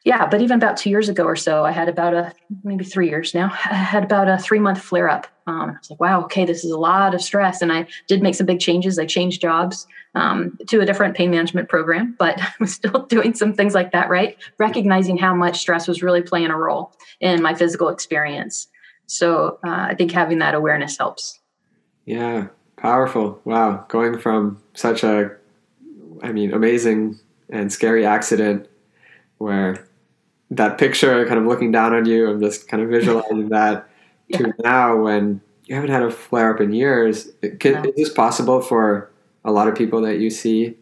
yeah, 0.06 0.28
but 0.28 0.40
even 0.40 0.58
about 0.58 0.78
two 0.78 0.92
years 0.92 1.10
ago 1.10 1.24
or 1.24 1.36
so, 1.36 1.66
I 1.66 1.72
had 1.72 1.90
about 1.90 2.14
a 2.14 2.32
maybe 2.64 2.86
three 2.86 3.10
years 3.10 3.34
now. 3.34 3.46
I 3.66 3.74
had 3.74 4.04
about 4.04 4.30
a 4.30 4.38
three 4.38 4.60
month 4.60 4.80
flare 4.80 5.10
up. 5.10 5.28
Um, 5.48 5.72
I 5.72 5.78
was 5.80 5.90
like, 5.90 6.00
wow, 6.00 6.24
okay, 6.26 6.46
this 6.46 6.64
is 6.64 6.72
a 6.72 6.78
lot 6.78 7.16
of 7.16 7.22
stress. 7.22 7.62
And 7.62 7.72
I 7.72 7.88
did 8.08 8.22
make 8.22 8.36
some 8.36 8.46
big 8.46 8.60
changes. 8.60 9.00
I 9.00 9.06
changed 9.08 9.42
jobs 9.42 9.88
um, 10.14 10.58
to 10.68 10.80
a 10.80 10.86
different 10.86 11.16
pain 11.16 11.32
management 11.32 11.70
program, 11.70 12.16
but 12.20 12.40
I 12.40 12.54
was 12.60 12.72
still 12.72 13.06
doing 13.10 13.34
some 13.34 13.54
things 13.54 13.74
like 13.74 13.92
that, 13.92 14.10
right? 14.10 14.38
Recognizing 14.60 15.18
how 15.18 15.34
much 15.34 15.60
stress 15.60 15.88
was 15.88 16.04
really 16.04 16.22
playing 16.22 16.52
a 16.52 16.58
role 16.58 16.94
in 17.20 17.42
my 17.42 17.56
physical 17.56 17.90
experience. 17.90 18.68
So 19.08 19.60
uh, 19.66 19.88
I 19.90 19.96
think 19.96 20.12
having 20.12 20.38
that 20.40 20.54
awareness 20.54 20.98
helps. 20.98 21.40
Yeah, 22.06 22.48
powerful. 22.78 23.42
Wow. 23.44 23.86
Going 23.88 24.20
from 24.20 24.62
such 24.76 25.04
a, 25.04 25.32
I 26.22 26.32
mean, 26.32 26.54
amazing 26.54 27.20
and 27.50 27.74
scary 27.74 28.06
accident 28.06 28.68
where 29.38 29.88
that 30.52 30.78
picture 30.78 31.26
kind 31.26 31.40
of 31.40 31.46
looking 31.46 31.72
down 31.72 31.94
on 31.94 32.06
you, 32.06 32.30
I'm 32.30 32.40
just 32.40 32.68
kind 32.68 32.82
of 32.84 32.90
visualizing 32.90 33.50
that 33.50 33.88
yeah. 34.28 34.38
to 34.38 34.54
now 34.64 34.98
when 34.98 35.42
you 35.66 35.76
haven't 35.76 35.90
had 35.90 36.04
a 36.04 36.12
flare 36.12 36.54
up 36.54 36.62
in 36.62 36.72
years. 36.72 37.30
Can, 37.60 37.74
no. 37.74 37.84
Is 37.84 37.96
this 37.96 38.14
possible 38.14 38.62
for 38.62 39.12
a 39.44 39.52
lot 39.52 39.68
of 39.68 39.76
people 39.76 40.02
that 40.02 40.20
you 40.20 40.30
see? 40.30 40.78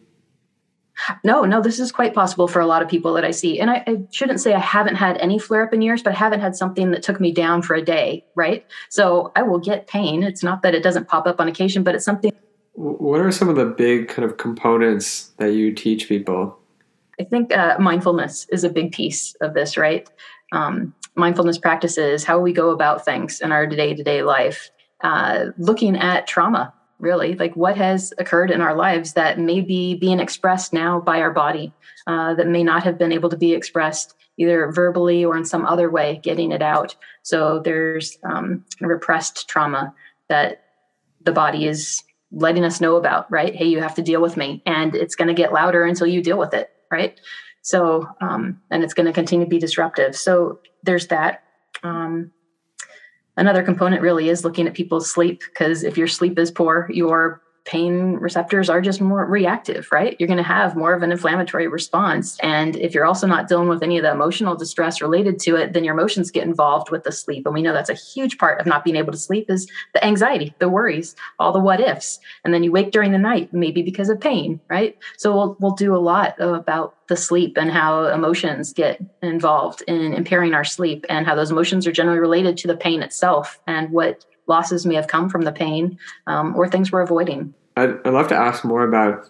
No, 1.24 1.42
no, 1.44 1.60
this 1.60 1.80
is 1.80 1.90
quite 1.90 2.14
possible 2.14 2.46
for 2.46 2.60
a 2.60 2.66
lot 2.66 2.80
of 2.80 2.88
people 2.88 3.14
that 3.14 3.24
I 3.24 3.32
see. 3.32 3.58
And 3.58 3.68
I, 3.68 3.82
I, 3.86 4.02
shouldn't 4.12 4.40
say 4.40 4.54
I 4.54 4.60
haven't 4.60 4.94
had 4.94 5.16
any 5.16 5.40
flare 5.40 5.64
up 5.64 5.74
in 5.74 5.82
years, 5.82 6.02
but 6.02 6.12
I 6.12 6.16
haven't 6.16 6.40
had 6.40 6.54
something 6.54 6.92
that 6.92 7.02
took 7.02 7.20
me 7.20 7.32
down 7.32 7.62
for 7.62 7.74
a 7.74 7.82
day, 7.82 8.24
right? 8.36 8.64
So 8.90 9.32
I 9.34 9.42
will 9.42 9.58
get 9.58 9.88
pain. 9.88 10.22
It's 10.22 10.44
not 10.44 10.62
that 10.62 10.72
it 10.72 10.84
doesn't 10.84 11.08
pop 11.08 11.26
up 11.26 11.40
on 11.40 11.48
occasion, 11.48 11.82
but 11.82 11.96
it's 11.96 12.04
something. 12.04 12.32
What 12.74 13.20
are 13.20 13.32
some 13.32 13.48
of 13.48 13.56
the 13.56 13.66
big 13.66 14.08
kind 14.08 14.24
of 14.24 14.36
components 14.36 15.32
that 15.38 15.52
you 15.52 15.72
teach 15.72 16.08
people 16.08 16.58
I 17.20 17.24
think 17.24 17.52
uh, 17.52 17.76
mindfulness 17.78 18.46
is 18.50 18.64
a 18.64 18.68
big 18.68 18.92
piece 18.92 19.34
of 19.40 19.54
this, 19.54 19.76
right? 19.76 20.08
Um, 20.52 20.94
mindfulness 21.14 21.58
practices, 21.58 22.24
how 22.24 22.38
we 22.40 22.52
go 22.52 22.70
about 22.70 23.04
things 23.04 23.40
in 23.40 23.52
our 23.52 23.66
day 23.66 23.94
to 23.94 24.02
day 24.02 24.22
life, 24.22 24.70
uh, 25.02 25.46
looking 25.58 25.96
at 25.96 26.26
trauma, 26.26 26.72
really, 26.98 27.34
like 27.36 27.54
what 27.54 27.76
has 27.76 28.12
occurred 28.18 28.50
in 28.50 28.60
our 28.60 28.74
lives 28.74 29.12
that 29.12 29.38
may 29.38 29.60
be 29.60 29.94
being 29.94 30.20
expressed 30.20 30.72
now 30.72 31.00
by 31.00 31.20
our 31.20 31.32
body, 31.32 31.72
uh, 32.06 32.34
that 32.34 32.48
may 32.48 32.62
not 32.62 32.82
have 32.82 32.98
been 32.98 33.12
able 33.12 33.28
to 33.28 33.36
be 33.36 33.52
expressed 33.52 34.14
either 34.36 34.72
verbally 34.72 35.24
or 35.24 35.36
in 35.36 35.44
some 35.44 35.64
other 35.64 35.90
way, 35.90 36.20
getting 36.22 36.50
it 36.50 36.62
out. 36.62 36.96
So 37.22 37.60
there's 37.60 38.18
um, 38.24 38.64
repressed 38.80 39.48
trauma 39.48 39.94
that 40.28 40.64
the 41.22 41.32
body 41.32 41.66
is 41.66 42.02
letting 42.32 42.64
us 42.64 42.80
know 42.80 42.96
about, 42.96 43.30
right? 43.30 43.54
Hey, 43.54 43.66
you 43.66 43.80
have 43.80 43.94
to 43.94 44.02
deal 44.02 44.20
with 44.20 44.36
me, 44.36 44.62
and 44.66 44.94
it's 44.94 45.14
going 45.14 45.28
to 45.28 45.34
get 45.34 45.52
louder 45.52 45.84
until 45.84 46.06
you 46.06 46.20
deal 46.20 46.38
with 46.38 46.52
it, 46.52 46.70
right? 46.90 47.20
So, 47.62 48.06
um, 48.20 48.60
and 48.70 48.84
it's 48.84 48.94
going 48.94 49.06
to 49.06 49.12
continue 49.12 49.46
to 49.46 49.50
be 49.50 49.58
disruptive. 49.58 50.14
So 50.14 50.60
there's 50.82 51.06
that. 51.08 51.44
Um, 51.82 52.30
another 53.36 53.62
component 53.62 54.02
really 54.02 54.28
is 54.28 54.44
looking 54.44 54.66
at 54.66 54.74
people's 54.74 55.10
sleep 55.10 55.40
because 55.40 55.82
if 55.82 55.96
your 55.96 56.06
sleep 56.06 56.38
is 56.38 56.50
poor, 56.50 56.88
your 56.92 57.40
pain 57.64 58.14
receptors 58.14 58.68
are 58.68 58.80
just 58.80 59.00
more 59.00 59.24
reactive, 59.24 59.88
right? 59.90 60.16
You're 60.18 60.26
going 60.26 60.36
to 60.36 60.42
have 60.42 60.76
more 60.76 60.92
of 60.92 61.02
an 61.02 61.10
inflammatory 61.10 61.66
response. 61.66 62.38
And 62.40 62.76
if 62.76 62.94
you're 62.94 63.06
also 63.06 63.26
not 63.26 63.48
dealing 63.48 63.68
with 63.68 63.82
any 63.82 63.96
of 63.96 64.02
the 64.02 64.10
emotional 64.10 64.54
distress 64.54 65.00
related 65.00 65.38
to 65.40 65.56
it, 65.56 65.72
then 65.72 65.82
your 65.82 65.94
emotions 65.94 66.30
get 66.30 66.44
involved 66.44 66.90
with 66.90 67.04
the 67.04 67.12
sleep. 67.12 67.46
And 67.46 67.54
we 67.54 67.62
know 67.62 67.72
that's 67.72 67.90
a 67.90 67.94
huge 67.94 68.38
part 68.38 68.60
of 68.60 68.66
not 68.66 68.84
being 68.84 68.96
able 68.96 69.12
to 69.12 69.18
sleep 69.18 69.50
is 69.50 69.66
the 69.94 70.04
anxiety, 70.04 70.54
the 70.58 70.68
worries, 70.68 71.16
all 71.38 71.52
the 71.52 71.58
what 71.58 71.80
ifs. 71.80 72.20
And 72.44 72.52
then 72.52 72.62
you 72.62 72.70
wake 72.70 72.90
during 72.90 73.12
the 73.12 73.18
night, 73.18 73.52
maybe 73.52 73.82
because 73.82 74.10
of 74.10 74.20
pain, 74.20 74.60
right? 74.68 74.98
So 75.16 75.34
we'll, 75.34 75.56
we'll 75.58 75.74
do 75.74 75.96
a 75.96 75.98
lot 75.98 76.34
about 76.38 76.94
the 77.08 77.16
sleep 77.16 77.56
and 77.56 77.70
how 77.70 78.06
emotions 78.06 78.72
get 78.72 79.00
involved 79.22 79.82
in 79.86 80.14
impairing 80.14 80.54
our 80.54 80.64
sleep 80.64 81.04
and 81.08 81.26
how 81.26 81.34
those 81.34 81.50
emotions 81.50 81.86
are 81.86 81.92
generally 81.92 82.18
related 82.20 82.56
to 82.58 82.66
the 82.66 82.76
pain 82.76 83.02
itself 83.02 83.60
and 83.66 83.90
what 83.90 84.24
losses 84.46 84.84
may 84.86 84.94
have 84.94 85.08
come 85.08 85.28
from 85.28 85.42
the 85.42 85.52
pain 85.52 85.98
um, 86.26 86.54
or 86.56 86.68
things 86.68 86.92
we're 86.92 87.02
avoiding. 87.02 87.54
I'd, 87.76 88.06
I'd 88.06 88.12
love 88.12 88.28
to 88.28 88.36
ask 88.36 88.64
more 88.64 88.82
about 88.82 89.28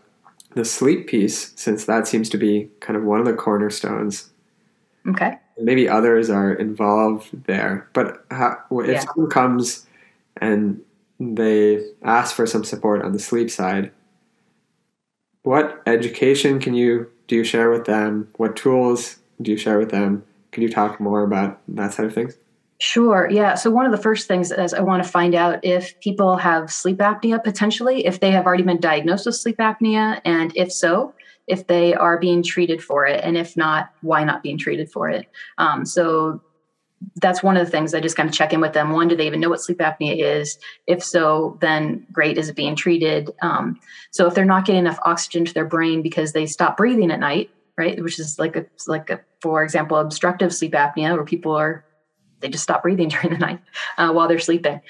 the 0.55 0.65
sleep 0.65 1.07
piece 1.07 1.53
since 1.57 1.85
that 1.85 2.07
seems 2.07 2.29
to 2.31 2.39
be 2.39 2.71
kind 2.81 2.97
of 2.97 3.05
one 3.05 3.21
of 3.21 3.27
the 3.27 3.35
cornerstones. 3.35 4.31
Okay. 5.07 5.39
Maybe 5.59 5.89
others 5.89 6.31
are 6.31 6.53
involved 6.53 7.45
there, 7.47 7.89
but 7.93 8.25
how, 8.31 8.59
if 8.71 8.89
yeah. 8.89 9.01
someone 9.01 9.31
comes 9.31 9.87
and 10.39 10.81
they 11.21 11.85
ask 12.03 12.35
for 12.35 12.47
some 12.47 12.65
support 12.65 13.03
on 13.03 13.13
the 13.13 13.19
sleep 13.19 13.51
side, 13.51 13.93
what 15.43 15.83
education 15.87 16.59
can 16.59 16.75
you 16.75 17.11
do 17.27 17.37
you 17.37 17.45
share 17.45 17.71
with 17.71 17.85
them? 17.85 18.29
What 18.37 18.57
tools 18.57 19.19
do 19.41 19.51
you 19.51 19.57
share 19.57 19.79
with 19.79 19.91
them? 19.91 20.25
Can 20.53 20.63
you 20.63 20.69
talk 20.69 21.01
more 21.01 21.23
about 21.23 21.61
that 21.69 21.95
side 21.95 22.07
of 22.07 22.15
things? 22.15 22.37
Sure. 22.81 23.29
Yeah. 23.31 23.55
So 23.55 23.71
one 23.71 23.87
of 23.87 23.93
the 23.93 23.99
first 23.99 24.27
things 24.27 24.51
is 24.51 24.75
I 24.75 24.81
want 24.81 25.03
to 25.03 25.09
find 25.09 25.35
out 25.35 25.61
if 25.63 25.99
people 26.01 26.37
have 26.37 26.73
sleep 26.73 26.99
apnea 26.99 27.43
potentially, 27.43 28.05
if 28.05 28.21
they 28.21 28.33
have 28.33 28.47
already 28.47 28.65
been 28.65 28.81
diagnosed 28.81 29.27
with 29.27 29.37
sleep 29.37 29.59
apnea, 29.59 30.21
and 30.25 30.53
if 30.57 30.73
so, 30.73 31.15
if 31.47 31.67
they 31.67 31.95
are 31.95 32.19
being 32.19 32.43
treated 32.43 32.83
for 32.83 33.07
it, 33.07 33.21
and 33.23 33.37
if 33.37 33.57
not, 33.57 33.91
why 34.01 34.25
not 34.25 34.43
being 34.43 34.59
treated 34.59 34.91
for 34.91 35.09
it. 35.09 35.27
Um, 35.59 35.85
so 35.87 36.43
that's 37.21 37.43
one 37.43 37.57
of 37.57 37.65
the 37.67 37.71
things 37.71 37.95
I 37.95 38.01
just 38.01 38.17
kind 38.17 38.29
of 38.29 38.35
check 38.35 38.53
in 38.53 38.61
with 38.61 38.73
them. 38.73 38.91
One, 38.93 39.09
do 39.09 39.17
they 39.17 39.27
even 39.27 39.41
know 39.41 39.51
what 39.51 39.61
sleep 39.63 39.79
apnea 39.79 40.17
is? 40.19 40.59
If 40.87 41.05
so, 41.05 41.59
then 41.61 42.07
great, 42.13 42.39
is 42.39 42.49
it 42.49 42.57
being 42.57 42.77
treated? 42.77 43.31
Um, 43.43 43.79
so 44.11 44.27
if 44.27 44.35
they're 44.35 44.45
not 44.45 44.67
getting 44.67 44.81
enough 44.81 44.99
oxygen 45.05 45.45
to 45.45 45.55
their 45.55 45.67
brain 45.67 46.03
because 46.03 46.33
they 46.33 46.47
stop 46.47 46.77
breathing 46.77 47.11
at 47.11 47.21
night, 47.21 47.51
right, 47.79 48.03
which 48.03 48.19
is 48.19 48.39
like 48.39 48.57
a 48.57 48.67
like 48.87 49.11
a, 49.11 49.21
for 49.43 49.63
example, 49.63 49.99
obstructive 49.99 50.55
sleep 50.55 50.73
apnea, 50.73 51.15
where 51.15 51.25
people 51.25 51.53
are 51.57 51.84
they 52.45 52.51
just 52.51 52.63
stop 52.63 52.83
breathing 52.83 53.09
during 53.15 53.31
the 53.31 53.39
night 53.39 53.61
uh, 53.99 54.13
while 54.13 54.29
they're 54.29 54.39
sleeping. 54.39 54.81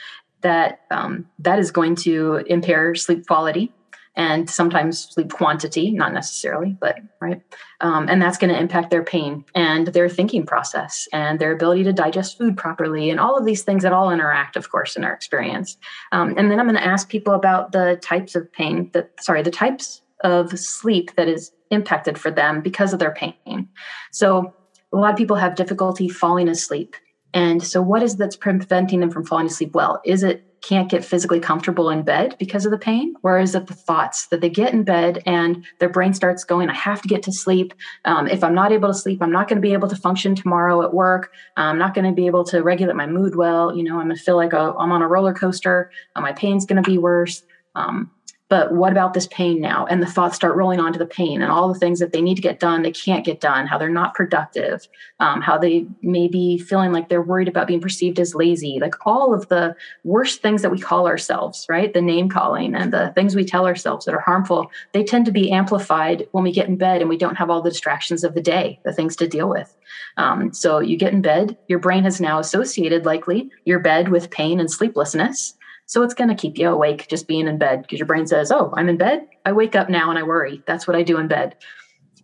That 0.42 0.80
um, 0.90 1.26
that 1.38 1.58
is 1.58 1.70
going 1.70 1.96
to 1.96 2.42
impair 2.46 2.94
sleep 2.94 3.26
quality 3.26 3.72
and 4.16 4.48
sometimes 4.48 5.08
sleep 5.10 5.32
quantity, 5.32 5.90
not 5.90 6.12
necessarily, 6.12 6.76
but 6.78 6.98
right. 7.20 7.40
Um, 7.80 8.08
and 8.08 8.20
that's 8.20 8.38
going 8.38 8.52
to 8.52 8.60
impact 8.60 8.90
their 8.90 9.02
pain 9.02 9.44
and 9.54 9.88
their 9.88 10.08
thinking 10.08 10.44
process 10.46 11.08
and 11.12 11.38
their 11.38 11.52
ability 11.52 11.82
to 11.84 11.92
digest 11.92 12.38
food 12.38 12.56
properly 12.56 13.10
and 13.10 13.18
all 13.18 13.36
of 13.36 13.44
these 13.44 13.62
things 13.62 13.82
that 13.82 13.92
all 13.92 14.10
interact, 14.10 14.56
of 14.56 14.70
course, 14.70 14.96
in 14.96 15.02
our 15.02 15.12
experience. 15.12 15.76
Um, 16.12 16.34
and 16.36 16.50
then 16.50 16.60
I'm 16.60 16.66
going 16.66 16.76
to 16.76 16.86
ask 16.86 17.08
people 17.08 17.32
about 17.32 17.72
the 17.72 17.98
types 18.02 18.36
of 18.36 18.52
pain 18.52 18.90
that, 18.92 19.10
sorry, 19.20 19.42
the 19.42 19.50
types 19.50 20.02
of 20.22 20.56
sleep 20.58 21.16
that 21.16 21.26
is 21.26 21.50
impacted 21.70 22.16
for 22.18 22.30
them 22.30 22.60
because 22.60 22.92
of 22.92 23.00
their 23.00 23.14
pain. 23.14 23.68
So 24.12 24.54
a 24.92 24.96
lot 24.96 25.10
of 25.10 25.16
people 25.16 25.36
have 25.36 25.56
difficulty 25.56 26.08
falling 26.08 26.48
asleep 26.48 26.94
and 27.34 27.62
so, 27.62 27.82
what 27.82 28.02
is 28.02 28.16
that's 28.16 28.36
preventing 28.36 29.00
them 29.00 29.10
from 29.10 29.26
falling 29.26 29.46
asleep 29.46 29.74
well? 29.74 30.00
Is 30.04 30.22
it 30.22 30.44
can't 30.62 30.88
get 30.88 31.04
physically 31.04 31.40
comfortable 31.40 31.90
in 31.90 32.02
bed 32.02 32.36
because 32.38 32.64
of 32.64 32.70
the 32.70 32.78
pain? 32.78 33.14
Or 33.22 33.38
is 33.38 33.54
it 33.54 33.66
the 33.66 33.74
thoughts 33.74 34.28
that 34.28 34.40
they 34.40 34.48
get 34.48 34.72
in 34.72 34.82
bed 34.82 35.22
and 35.26 35.62
their 35.78 35.90
brain 35.90 36.14
starts 36.14 36.42
going, 36.42 36.70
I 36.70 36.74
have 36.74 37.02
to 37.02 37.08
get 37.08 37.22
to 37.24 37.32
sleep. 37.32 37.74
Um, 38.06 38.26
if 38.28 38.42
I'm 38.42 38.54
not 38.54 38.72
able 38.72 38.88
to 38.88 38.94
sleep, 38.94 39.20
I'm 39.20 39.32
not 39.32 39.46
going 39.46 39.58
to 39.58 39.66
be 39.66 39.74
able 39.74 39.88
to 39.88 39.96
function 39.96 40.34
tomorrow 40.34 40.82
at 40.82 40.94
work. 40.94 41.32
I'm 41.58 41.76
not 41.76 41.92
going 41.92 42.06
to 42.06 42.12
be 42.12 42.26
able 42.26 42.44
to 42.44 42.62
regulate 42.62 42.96
my 42.96 43.06
mood 43.06 43.36
well. 43.36 43.76
You 43.76 43.82
know, 43.82 43.98
I'm 43.98 44.06
going 44.06 44.16
to 44.16 44.22
feel 44.22 44.36
like 44.36 44.54
i 44.54 44.68
am 44.68 44.92
on 44.92 45.02
a 45.02 45.08
roller 45.08 45.34
coaster. 45.34 45.90
Uh, 46.16 46.22
my 46.22 46.32
pain's 46.32 46.64
going 46.64 46.82
to 46.82 46.88
be 46.88 46.96
worse. 46.96 47.42
Um, 47.74 48.10
but 48.48 48.72
what 48.72 48.92
about 48.92 49.14
this 49.14 49.26
pain 49.28 49.60
now? 49.60 49.86
And 49.86 50.02
the 50.02 50.06
thoughts 50.06 50.36
start 50.36 50.56
rolling 50.56 50.78
onto 50.78 50.98
the 50.98 51.06
pain 51.06 51.40
and 51.40 51.50
all 51.50 51.72
the 51.72 51.78
things 51.78 51.98
that 51.98 52.12
they 52.12 52.20
need 52.20 52.34
to 52.34 52.42
get 52.42 52.60
done, 52.60 52.82
they 52.82 52.92
can't 52.92 53.24
get 53.24 53.40
done, 53.40 53.66
how 53.66 53.78
they're 53.78 53.88
not 53.88 54.14
productive, 54.14 54.86
um, 55.18 55.40
how 55.40 55.56
they 55.56 55.86
may 56.02 56.28
be 56.28 56.58
feeling 56.58 56.92
like 56.92 57.08
they're 57.08 57.22
worried 57.22 57.48
about 57.48 57.66
being 57.66 57.80
perceived 57.80 58.20
as 58.20 58.34
lazy, 58.34 58.78
like 58.80 58.94
all 59.06 59.32
of 59.32 59.48
the 59.48 59.74
worst 60.04 60.42
things 60.42 60.60
that 60.60 60.70
we 60.70 60.78
call 60.78 61.06
ourselves, 61.06 61.64
right? 61.70 61.94
The 61.94 62.02
name 62.02 62.28
calling 62.28 62.74
and 62.74 62.92
the 62.92 63.12
things 63.14 63.34
we 63.34 63.44
tell 63.46 63.66
ourselves 63.66 64.04
that 64.04 64.14
are 64.14 64.20
harmful, 64.20 64.70
they 64.92 65.04
tend 65.04 65.24
to 65.26 65.32
be 65.32 65.50
amplified 65.50 66.28
when 66.32 66.44
we 66.44 66.52
get 66.52 66.68
in 66.68 66.76
bed 66.76 67.00
and 67.00 67.08
we 67.08 67.16
don't 67.16 67.36
have 67.36 67.48
all 67.48 67.62
the 67.62 67.70
distractions 67.70 68.24
of 68.24 68.34
the 68.34 68.42
day, 68.42 68.78
the 68.84 68.92
things 68.92 69.16
to 69.16 69.26
deal 69.26 69.48
with. 69.48 69.74
Um, 70.18 70.52
so 70.52 70.80
you 70.80 70.98
get 70.98 71.14
in 71.14 71.22
bed, 71.22 71.56
your 71.68 71.78
brain 71.78 72.04
has 72.04 72.20
now 72.20 72.38
associated 72.38 73.06
likely 73.06 73.50
your 73.64 73.78
bed 73.78 74.10
with 74.10 74.30
pain 74.30 74.60
and 74.60 74.70
sleeplessness. 74.70 75.54
So 75.86 76.02
it's 76.02 76.14
going 76.14 76.30
to 76.30 76.34
keep 76.34 76.58
you 76.58 76.68
awake 76.68 77.08
just 77.08 77.28
being 77.28 77.46
in 77.46 77.58
bed 77.58 77.82
because 77.82 77.98
your 77.98 78.06
brain 78.06 78.26
says, 78.26 78.50
Oh, 78.50 78.72
I'm 78.76 78.88
in 78.88 78.96
bed. 78.96 79.26
I 79.44 79.52
wake 79.52 79.76
up 79.76 79.88
now 79.88 80.10
and 80.10 80.18
I 80.18 80.22
worry. 80.22 80.62
That's 80.66 80.86
what 80.86 80.96
I 80.96 81.02
do 81.02 81.18
in 81.18 81.28
bed. 81.28 81.56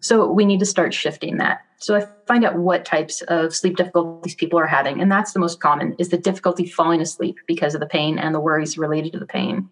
So 0.01 0.31
we 0.31 0.47
need 0.47 0.61
to 0.61 0.67
start 0.67 0.95
shifting 0.95 1.37
that. 1.39 1.61
So 1.79 1.95
I 1.95 2.07
find 2.27 2.45
out 2.45 2.57
what 2.57 2.85
types 2.85 3.23
of 3.23 3.55
sleep 3.55 3.77
difficulties 3.77 4.35
people 4.35 4.59
are 4.59 4.67
having. 4.67 5.01
And 5.01 5.11
that's 5.11 5.33
the 5.33 5.41
most 5.41 5.61
common 5.61 5.95
is 5.99 6.09
the 6.09 6.19
difficulty 6.19 6.67
falling 6.67 7.01
asleep 7.01 7.37
because 7.47 7.75
of 7.75 7.81
the 7.81 7.87
pain 7.87 8.19
and 8.19 8.35
the 8.35 8.41
worries 8.41 8.79
related 8.79 9.13
to 9.13 9.19
the 9.19 9.27
pain. 9.27 9.69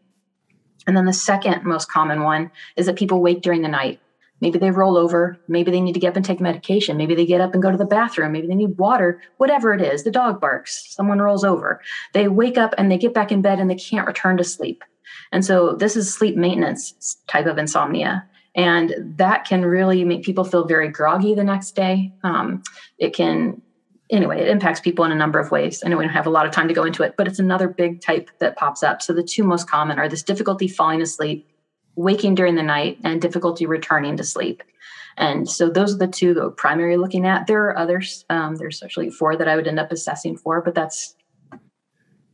And 0.87 0.97
then 0.97 1.05
the 1.05 1.13
second 1.13 1.65
most 1.65 1.91
common 1.91 2.23
one 2.23 2.51
is 2.77 2.87
that 2.87 2.97
people 2.97 3.21
wake 3.21 3.43
during 3.43 3.63
the 3.63 3.69
night. 3.69 4.01
Maybe 4.41 4.59
they 4.59 4.71
roll 4.71 4.97
over. 4.97 5.39
Maybe 5.49 5.71
they 5.71 5.81
need 5.81 5.95
to 5.95 6.01
get 6.01 6.11
up 6.11 6.17
and 6.17 6.25
take 6.25 6.41
medication. 6.41 6.97
Maybe 6.97 7.15
they 7.15 7.27
get 7.27 7.41
up 7.41 7.55
and 7.55 7.63
go 7.63 7.71
to 7.71 7.77
the 7.77 7.85
bathroom. 7.85 8.33
Maybe 8.33 8.47
they 8.47 8.55
need 8.55 8.79
water, 8.79 9.21
whatever 9.39 9.75
it 9.75 9.83
is. 9.83 10.05
The 10.05 10.11
dog 10.11 10.41
barks, 10.41 10.95
someone 10.95 11.19
rolls 11.19 11.45
over. 11.45 11.81
They 12.13 12.29
wake 12.29 12.57
up 12.57 12.75
and 12.79 12.91
they 12.91 12.99
get 12.99 13.15
back 13.15 13.33
in 13.33 13.43
bed 13.43 13.59
and 13.59 13.69
they 13.69 13.75
can't 13.75 14.07
return 14.07 14.37
to 14.37 14.45
sleep. 14.45 14.85
And 15.33 15.45
so 15.45 15.75
this 15.75 15.97
is 15.97 16.13
sleep 16.13 16.37
maintenance 16.37 17.17
type 17.27 17.47
of 17.47 17.59
insomnia. 17.59 18.25
And 18.55 18.95
that 19.17 19.45
can 19.45 19.65
really 19.65 20.05
make 20.05 20.23
people 20.23 20.45
feel 20.45 20.67
very 20.67 20.89
groggy 20.89 21.35
the 21.35 21.45
next 21.45 21.73
day. 21.73 22.13
Um, 22.25 22.63
it 22.99 23.15
can, 23.15 23.61
anyway, 24.11 24.41
it 24.41 24.49
impacts 24.49 24.81
people 24.81 25.05
in 25.05 25.13
a 25.13 25.17
number 25.17 25.39
of 25.39 25.51
ways. 25.51 25.83
I 25.85 25.89
know 25.89 25.97
we 25.97 26.05
don't 26.05 26.13
have 26.13 26.27
a 26.27 26.31
lot 26.31 26.47
of 26.47 26.53
time 26.53 26.69
to 26.69 26.75
go 26.75 26.85
into 26.85 27.03
it, 27.03 27.15
but 27.17 27.29
it's 27.29 27.39
another 27.39 27.69
big 27.69 28.01
type 28.01 28.31
that 28.41 28.57
pops 28.57 28.83
up. 28.83 29.03
So 29.03 29.13
the 29.13 29.23
two 29.23 29.45
most 29.45 29.69
common 29.69 29.99
are 29.99 30.09
this 30.09 30.23
difficulty 30.23 30.67
falling 30.67 31.03
asleep 31.03 31.47
waking 31.99 32.37
during 32.37 32.55
the 32.55 32.63
night 32.63 32.97
and 33.03 33.21
difficulty 33.21 33.67
returning 33.67 34.17
to 34.17 34.25
sleep. 34.25 34.63
And 35.17 35.51
so 35.51 35.69
those 35.69 35.95
are 35.95 35.99
the 35.99 36.07
two 36.07 36.33
that 36.33 36.43
we're 36.43 36.51
primarily 36.51 36.97
looking 36.97 37.27
at. 37.27 37.49
There 37.49 37.65
are 37.65 37.77
others. 37.77 38.25
Um, 38.31 38.55
there's 38.55 38.83
actually 38.85 39.11
four 39.11 39.37
that 39.37 39.49
I 39.49 39.57
would 39.57 39.67
end 39.67 39.81
up 39.81 39.91
assessing 39.91 40.37
for, 40.37 40.63
but 40.63 40.77
that's 40.77 41.17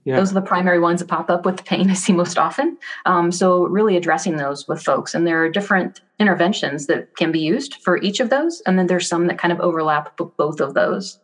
yeah. 0.04 0.16
those 0.16 0.30
are 0.30 0.34
the 0.34 0.42
primary 0.42 0.78
ones 0.78 1.00
that 1.00 1.08
pop 1.08 1.30
up 1.30 1.46
with 1.46 1.56
the 1.56 1.62
pain 1.62 1.90
I 1.90 1.94
see 1.94 2.12
most 2.12 2.36
often. 2.36 2.76
Um, 3.06 3.32
so 3.32 3.64
really 3.64 3.96
addressing 3.96 4.36
those 4.36 4.68
with 4.68 4.82
folks, 4.82 5.14
and 5.14 5.26
there 5.26 5.42
are 5.42 5.48
different 5.48 6.02
interventions 6.18 6.86
that 6.88 7.16
can 7.16 7.32
be 7.32 7.40
used 7.40 7.76
for 7.76 7.96
each 8.02 8.20
of 8.20 8.28
those, 8.28 8.60
and 8.66 8.78
then 8.78 8.86
there's 8.86 9.08
some 9.08 9.28
that 9.28 9.38
kind 9.38 9.50
of 9.50 9.60
overlap 9.60 10.18
both 10.36 10.60
of 10.60 10.74
those. 10.74 11.18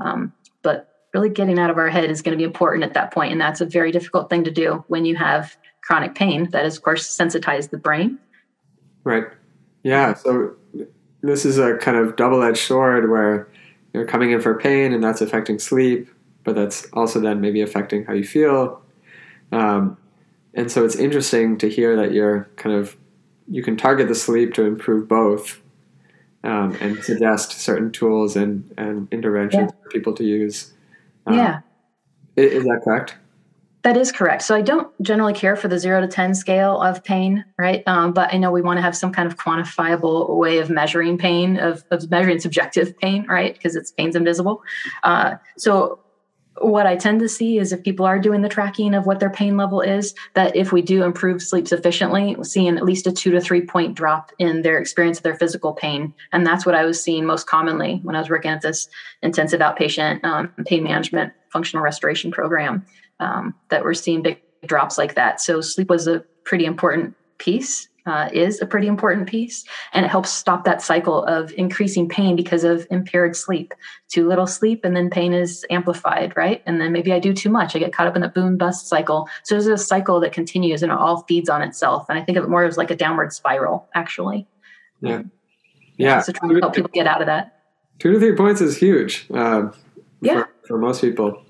Um, 0.00 0.34
but 0.60 0.92
really 1.14 1.30
getting 1.30 1.58
out 1.58 1.70
of 1.70 1.78
our 1.78 1.88
head 1.88 2.10
is 2.10 2.20
going 2.20 2.36
to 2.36 2.38
be 2.38 2.44
important 2.44 2.84
at 2.84 2.92
that 2.92 3.14
point, 3.14 3.32
and 3.32 3.40
that's 3.40 3.62
a 3.62 3.66
very 3.66 3.92
difficult 3.92 4.28
thing 4.28 4.44
to 4.44 4.50
do 4.50 4.84
when 4.88 5.06
you 5.06 5.16
have 5.16 5.56
chronic 5.88 6.14
pain 6.14 6.50
that 6.50 6.64
has, 6.64 6.76
of 6.76 6.82
course, 6.82 7.08
sensitized 7.08 7.70
the 7.70 7.78
brain. 7.78 8.18
Right. 9.04 9.24
Yeah. 9.82 10.12
So 10.12 10.54
this 11.22 11.46
is 11.46 11.56
a 11.56 11.78
kind 11.78 11.96
of 11.96 12.14
double 12.14 12.42
edged 12.42 12.58
sword 12.58 13.08
where 13.08 13.48
you're 13.94 14.04
coming 14.04 14.30
in 14.32 14.40
for 14.42 14.54
pain 14.60 14.92
and 14.92 15.02
that's 15.02 15.22
affecting 15.22 15.58
sleep, 15.58 16.10
but 16.44 16.54
that's 16.54 16.86
also 16.92 17.20
then 17.20 17.40
maybe 17.40 17.62
affecting 17.62 18.04
how 18.04 18.12
you 18.12 18.24
feel. 18.24 18.82
Um, 19.50 19.96
and 20.52 20.70
so 20.70 20.84
it's 20.84 20.96
interesting 20.96 21.56
to 21.56 21.70
hear 21.70 21.96
that 21.96 22.12
you're 22.12 22.50
kind 22.56 22.76
of 22.76 22.94
you 23.50 23.62
can 23.62 23.78
target 23.78 24.08
the 24.08 24.14
sleep 24.14 24.52
to 24.54 24.64
improve 24.64 25.08
both 25.08 25.58
um, 26.44 26.76
and 26.82 27.02
suggest 27.02 27.52
certain 27.52 27.90
tools 27.90 28.36
and, 28.36 28.70
and 28.76 29.08
interventions 29.10 29.70
yeah. 29.72 29.82
for 29.82 29.88
people 29.88 30.12
to 30.12 30.22
use 30.22 30.74
Um, 31.24 31.38
yeah. 31.38 31.60
Is 32.36 32.64
that 32.64 32.82
correct? 32.84 33.16
That 33.88 33.96
is 33.96 34.12
correct. 34.12 34.42
So 34.42 34.54
I 34.54 34.60
don't 34.60 34.86
generally 35.00 35.32
care 35.32 35.56
for 35.56 35.68
the 35.68 35.78
zero 35.78 36.02
to 36.02 36.06
10 36.06 36.34
scale 36.34 36.78
of 36.78 37.02
pain, 37.02 37.42
right? 37.56 37.82
Um, 37.86 38.12
but 38.12 38.30
I 38.34 38.36
know 38.36 38.50
we 38.50 38.60
want 38.60 38.76
to 38.76 38.82
have 38.82 38.94
some 38.94 39.10
kind 39.10 39.26
of 39.26 39.38
quantifiable 39.38 40.36
way 40.36 40.58
of 40.58 40.68
measuring 40.68 41.16
pain, 41.16 41.56
of, 41.56 41.82
of 41.90 42.10
measuring 42.10 42.38
subjective 42.38 42.98
pain, 42.98 43.24
right? 43.26 43.54
Because 43.54 43.76
it's 43.76 43.90
pain's 43.90 44.14
invisible. 44.14 44.62
Uh, 45.04 45.36
so 45.56 46.00
what 46.60 46.86
I 46.86 46.96
tend 46.96 47.20
to 47.20 47.30
see 47.30 47.56
is 47.56 47.72
if 47.72 47.82
people 47.82 48.04
are 48.04 48.18
doing 48.18 48.42
the 48.42 48.48
tracking 48.50 48.92
of 48.92 49.06
what 49.06 49.20
their 49.20 49.30
pain 49.30 49.56
level 49.56 49.80
is, 49.80 50.14
that 50.34 50.54
if 50.54 50.70
we 50.70 50.82
do 50.82 51.02
improve 51.02 51.40
sleep 51.40 51.66
sufficiently, 51.66 52.36
seeing 52.42 52.76
at 52.76 52.84
least 52.84 53.06
a 53.06 53.12
two 53.12 53.30
to 53.30 53.40
three 53.40 53.62
point 53.62 53.94
drop 53.94 54.32
in 54.38 54.60
their 54.60 54.78
experience 54.78 55.16
of 55.16 55.22
their 55.22 55.36
physical 55.36 55.72
pain. 55.72 56.12
And 56.32 56.46
that's 56.46 56.66
what 56.66 56.74
I 56.74 56.84
was 56.84 57.02
seeing 57.02 57.24
most 57.24 57.46
commonly 57.46 58.00
when 58.02 58.16
I 58.16 58.18
was 58.18 58.28
working 58.28 58.50
at 58.50 58.60
this 58.60 58.86
intensive 59.22 59.60
outpatient 59.60 60.22
um, 60.24 60.52
pain 60.66 60.84
management 60.84 61.32
functional 61.50 61.82
restoration 61.82 62.30
program 62.30 62.84
um, 63.20 63.54
that 63.70 63.84
we're 63.84 63.94
seeing 63.94 64.22
big 64.22 64.40
drops 64.66 64.98
like 64.98 65.14
that. 65.14 65.40
So 65.40 65.60
sleep 65.60 65.88
was 65.88 66.06
a 66.06 66.20
pretty 66.44 66.64
important 66.64 67.14
piece. 67.38 67.88
Uh, 68.06 68.30
is 68.32 68.58
a 68.62 68.66
pretty 68.66 68.86
important 68.86 69.28
piece 69.28 69.66
and 69.92 70.02
it 70.02 70.08
helps 70.08 70.30
stop 70.30 70.64
that 70.64 70.80
cycle 70.80 71.24
of 71.24 71.52
increasing 71.58 72.08
pain 72.08 72.36
because 72.36 72.64
of 72.64 72.86
impaired 72.90 73.36
sleep. 73.36 73.74
Too 74.08 74.26
little 74.26 74.46
sleep 74.46 74.82
and 74.82 74.96
then 74.96 75.10
pain 75.10 75.34
is 75.34 75.66
amplified 75.68 76.34
right? 76.34 76.62
And 76.64 76.80
then 76.80 76.90
maybe 76.90 77.12
i 77.12 77.18
do 77.18 77.34
too 77.34 77.50
much. 77.50 77.76
I 77.76 77.78
get 77.78 77.92
caught 77.92 78.06
up 78.06 78.16
in 78.16 78.22
the 78.22 78.28
boom 78.28 78.56
bust 78.56 78.88
cycle. 78.88 79.28
So 79.42 79.54
there's 79.54 79.66
a 79.66 79.76
cycle 79.76 80.20
that 80.20 80.32
continues 80.32 80.82
and 80.82 80.90
it 80.90 80.96
all 80.96 81.24
feeds 81.24 81.50
on 81.50 81.60
itself. 81.60 82.06
And 82.08 82.18
i 82.18 82.24
think 82.24 82.38
of 82.38 82.44
it 82.44 82.48
more 82.48 82.64
as 82.64 82.78
like 82.78 82.90
a 82.90 82.96
downward 82.96 83.34
spiral 83.34 83.86
actually. 83.94 84.46
Yeah. 85.02 85.24
Yeah. 85.98 86.22
so 86.22 86.32
trying 86.32 86.54
to 86.54 86.60
help 86.60 86.74
people 86.74 86.90
get 86.90 87.06
out 87.06 87.20
of 87.20 87.26
that. 87.26 87.60
Two 87.98 88.12
to 88.12 88.18
three 88.18 88.36
points 88.36 88.62
is 88.62 88.78
huge 88.78 89.26
uh, 89.34 89.68
yeah. 90.22 90.44
for, 90.44 90.48
for 90.66 90.78
most 90.78 91.02
people 91.02 91.42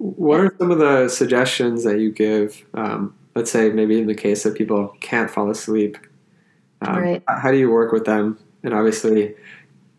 what 0.00 0.40
are 0.40 0.54
some 0.58 0.70
of 0.70 0.78
the 0.78 1.10
suggestions 1.10 1.84
that 1.84 1.98
you 1.98 2.10
give? 2.10 2.64
Um, 2.72 3.14
let's 3.34 3.50
say 3.50 3.68
maybe 3.68 3.98
in 3.98 4.06
the 4.06 4.14
case 4.14 4.44
that 4.44 4.54
people 4.54 4.96
can't 5.00 5.30
fall 5.30 5.50
asleep, 5.50 5.98
um, 6.80 6.96
right. 6.96 7.22
how 7.28 7.50
do 7.50 7.58
you 7.58 7.70
work 7.70 7.92
with 7.92 8.06
them? 8.06 8.38
And 8.62 8.72
obviously, 8.72 9.34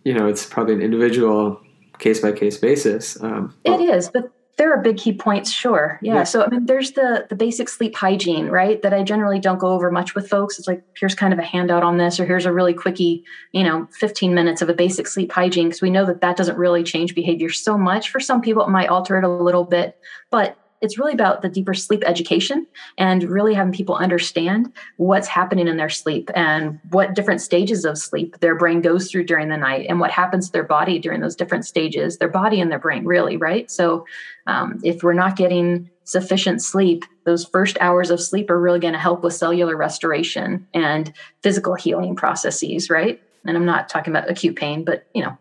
you 0.04 0.16
know, 0.16 0.26
it's 0.28 0.44
probably 0.44 0.74
an 0.74 0.82
individual 0.82 1.62
case 2.00 2.20
by 2.20 2.32
case 2.32 2.58
basis. 2.58 3.22
Um, 3.22 3.54
it 3.64 3.80
is, 3.80 4.10
but 4.10 4.32
there 4.62 4.72
are 4.72 4.80
big 4.80 4.98
key 4.98 5.12
points 5.12 5.52
sure 5.52 5.98
yeah. 6.04 6.14
yeah. 6.14 6.24
so 6.24 6.44
i 6.44 6.48
mean 6.48 6.68
there's 6.68 6.92
the 6.92 7.26
the 7.30 7.36
basic 7.36 7.68
sleep 7.68 7.96
hygiene 7.96 8.46
right 8.46 8.84
that 8.84 8.94
i 8.94 9.02
generally 9.02 9.40
don't 9.40 9.58
go 9.58 9.70
over 9.70 9.90
much 9.90 10.14
with 10.14 10.30
folks 10.30 10.60
it's 10.60 10.68
like 10.68 10.84
here's 10.96 11.16
kind 11.16 11.34
of 11.34 11.40
a 11.40 11.44
handout 11.44 11.82
on 11.82 11.98
this 11.98 12.20
or 12.20 12.28
here's 12.28 12.46
a 12.46 12.54
really 12.54 12.74
quickie 12.76 13.24
you 13.54 13.64
know 13.64 13.88
15 14.00 14.36
minutes 14.36 14.62
of 14.62 14.70
a 14.70 14.74
basic 14.76 15.08
sleep 15.08 15.32
hygiene 15.32 15.70
because 15.70 15.82
we 15.82 15.90
know 15.90 16.06
that 16.06 16.22
that 16.22 16.38
doesn't 16.38 16.60
really 16.60 16.84
change 16.84 17.16
behavior 17.16 17.50
so 17.50 17.76
much 17.76 18.12
for 18.12 18.20
some 18.20 18.40
people 18.40 18.64
it 18.64 18.70
might 18.70 18.90
alter 18.90 19.18
it 19.18 19.24
a 19.24 19.28
little 19.28 19.66
bit 19.66 19.98
but 20.30 20.56
it's 20.82 20.98
really 20.98 21.14
about 21.14 21.42
the 21.42 21.50
deeper 21.50 21.74
sleep 21.74 22.04
education 22.06 22.68
and 22.98 23.24
really 23.24 23.54
having 23.54 23.72
people 23.72 23.96
understand 23.96 24.74
what's 24.98 25.28
happening 25.28 25.68
in 25.68 25.78
their 25.78 25.90
sleep 25.90 26.30
and 26.36 26.80
what 26.90 27.14
different 27.14 27.40
stages 27.40 27.86
of 27.86 27.98
sleep 27.98 28.40
their 28.40 28.56
brain 28.56 28.82
goes 28.82 29.10
through 29.10 29.26
during 29.26 29.50
the 29.50 29.58
night 29.58 29.86
and 29.88 30.00
what 30.00 30.12
happens 30.12 30.48
to 30.48 30.52
their 30.52 30.64
body 30.64 31.00
during 31.00 31.22
those 31.22 31.36
different 31.36 31.66
stages, 31.66 32.18
their 32.18 32.30
body 32.30 32.60
and 32.60 32.72
their 32.72 32.80
brain, 32.80 33.06
really, 33.06 33.38
right? 33.38 33.70
So, 33.70 34.06
um, 34.48 34.80
if 34.84 35.04
we're 35.04 35.14
not 35.14 35.36
getting 35.36 35.90
sufficient 36.04 36.62
sleep, 36.62 37.06
those 37.26 37.46
first 37.46 37.78
hours 37.80 38.10
of 38.10 38.20
sleep 38.20 38.50
are 38.50 38.60
really 38.60 38.80
going 38.80 38.94
to 38.94 39.00
help 39.00 39.24
with 39.24 39.34
cellular 39.34 39.78
restoration 39.78 40.68
and 40.74 41.14
physical 41.44 41.76
healing 41.76 42.16
processes, 42.16 42.90
right? 42.90 43.22
And 43.46 43.56
I'm 43.56 43.66
not 43.66 43.88
talking 43.88 44.12
about 44.12 44.30
acute 44.30 44.56
pain, 44.56 44.84
but 44.84 45.06
you 45.14 45.24
know, 45.24 45.38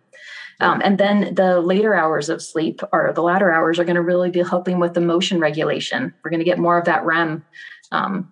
um, 0.61 0.81
and 0.85 0.99
then 0.99 1.35
the 1.35 1.61
later 1.61 1.95
hours 1.95 2.29
of 2.29 2.43
sleep 2.43 2.81
or 2.93 3.12
the 3.14 3.23
latter 3.23 3.52
hours 3.52 3.79
are 3.79 3.85
going 3.85 3.97
to 3.97 4.02
really 4.02 4.31
be 4.31 4.43
helping 4.43 4.79
with 4.79 4.97
emotion 4.97 5.40
regulation. 5.40 6.14
We're 6.23 6.31
going 6.31 6.40
to 6.40 6.45
get 6.45 6.59
more 6.59 6.79
of 6.79 6.85
that 6.85 7.05
REM 7.05 7.43
um, 7.93 8.31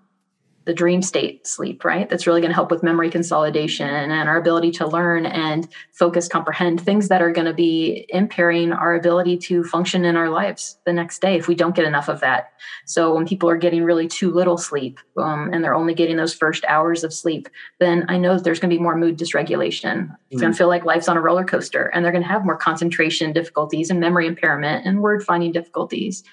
the 0.69 0.75
dream 0.75 1.01
state 1.01 1.47
sleep, 1.47 1.83
right? 1.83 2.11
That's 2.11 2.27
really 2.27 2.43
going 2.43 2.51
to 2.51 2.55
help 2.55 2.71
with 2.71 2.83
memory 2.83 3.09
consolidation 3.09 3.89
and 3.89 4.29
our 4.29 4.37
ability 4.37 4.71
to 4.73 4.87
learn 4.87 5.25
and 5.25 5.67
focus, 5.93 6.29
comprehend 6.29 6.79
things 6.79 7.09
that 7.09 7.23
are 7.23 7.33
going 7.33 7.47
to 7.47 7.55
be 7.55 8.05
impairing 8.11 8.73
our 8.73 8.95
ability 8.95 9.39
to 9.39 9.65
function 9.65 10.05
in 10.05 10.15
our 10.15 10.29
lives 10.29 10.79
the 10.85 10.93
next 10.93 11.23
day 11.23 11.37
if 11.37 11.49
we 11.49 11.55
don't 11.55 11.75
get 11.75 11.87
enough 11.87 12.11
of 12.11 12.21
that. 12.21 12.53
So 12.85 13.15
when 13.15 13.27
people 13.27 13.49
are 13.49 13.57
getting 13.57 13.83
really 13.83 14.07
too 14.07 14.31
little 14.31 14.59
sleep 14.59 15.01
um, 15.17 15.49
and 15.55 15.65
they're 15.65 15.75
only 15.75 15.95
getting 15.95 16.19
those 16.19 16.35
first 16.35 16.67
hours 16.67 17.03
of 17.03 17.15
sleep, 17.15 17.49
then 17.81 18.05
I 18.11 18.19
know 18.19 18.35
that 18.35 18.45
there's 18.45 18.61
going 18.61 18.69
to 18.69 18.77
be 18.77 18.83
more 18.83 18.95
mood 18.95 19.17
dysregulation. 19.17 20.15
It's 20.31 20.37
mm. 20.37 20.43
going 20.43 20.53
to 20.53 20.59
feel 20.59 20.69
like 20.69 20.85
life's 20.85 21.09
on 21.09 21.17
a 21.17 21.23
roller 21.23 21.47
coaster 21.47 21.87
and 21.95 22.05
they're 22.05 22.13
going 22.13 22.25
to 22.25 22.29
have 22.29 22.45
more 22.45 22.59
concentration 22.59 23.33
difficulties 23.33 23.89
and 23.89 24.01
memory 24.01 24.27
impairment 24.27 24.87
and 24.87 25.01
word 25.01 25.25
finding 25.25 25.51
difficulties 25.51 26.25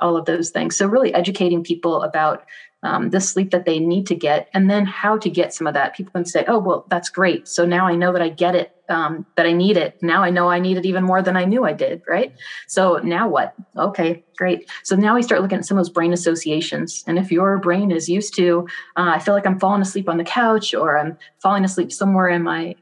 all 0.00 0.16
of 0.16 0.24
those 0.24 0.48
things. 0.50 0.76
So, 0.76 0.86
really 0.86 1.12
educating 1.12 1.62
people 1.62 2.02
about 2.02 2.46
um, 2.82 3.10
the 3.10 3.20
sleep 3.20 3.50
that 3.50 3.66
they 3.66 3.78
need 3.78 4.06
to 4.06 4.14
get, 4.14 4.48
and 4.54 4.70
then 4.70 4.86
how 4.86 5.18
to 5.18 5.28
get 5.28 5.52
some 5.52 5.66
of 5.66 5.74
that. 5.74 5.94
People 5.94 6.12
can 6.12 6.24
say, 6.24 6.44
"Oh, 6.48 6.58
well, 6.58 6.86
that's 6.88 7.10
great. 7.10 7.48
So 7.48 7.66
now 7.66 7.86
I 7.86 7.94
know 7.94 8.12
that 8.12 8.22
I 8.22 8.28
get 8.28 8.54
it, 8.54 8.74
um, 8.88 9.26
that 9.36 9.46
I 9.46 9.52
need 9.52 9.76
it. 9.76 10.02
Now 10.02 10.22
I 10.22 10.30
know 10.30 10.48
I 10.48 10.58
need 10.58 10.76
it 10.78 10.86
even 10.86 11.04
more 11.04 11.22
than 11.22 11.36
I 11.36 11.44
knew 11.44 11.64
I 11.64 11.72
did." 11.72 12.02
Right. 12.08 12.34
So 12.68 12.96
now 12.98 13.28
what? 13.28 13.54
Okay, 13.76 14.24
great. 14.36 14.70
So 14.82 14.96
now 14.96 15.14
we 15.14 15.22
start 15.22 15.42
looking 15.42 15.58
at 15.58 15.66
some 15.66 15.76
of 15.76 15.84
those 15.84 15.92
brain 15.92 16.12
associations. 16.12 17.04
And 17.06 17.18
if 17.18 17.30
your 17.30 17.58
brain 17.58 17.90
is 17.90 18.08
used 18.08 18.34
to, 18.36 18.66
uh, 18.96 19.12
I 19.14 19.18
feel 19.18 19.34
like 19.34 19.46
I'm 19.46 19.60
falling 19.60 19.82
asleep 19.82 20.08
on 20.08 20.16
the 20.16 20.24
couch, 20.24 20.74
or 20.74 20.98
I'm 20.98 21.18
falling 21.42 21.64
asleep 21.64 21.92
somewhere 21.92 22.28
in 22.28 22.42
my 22.42 22.76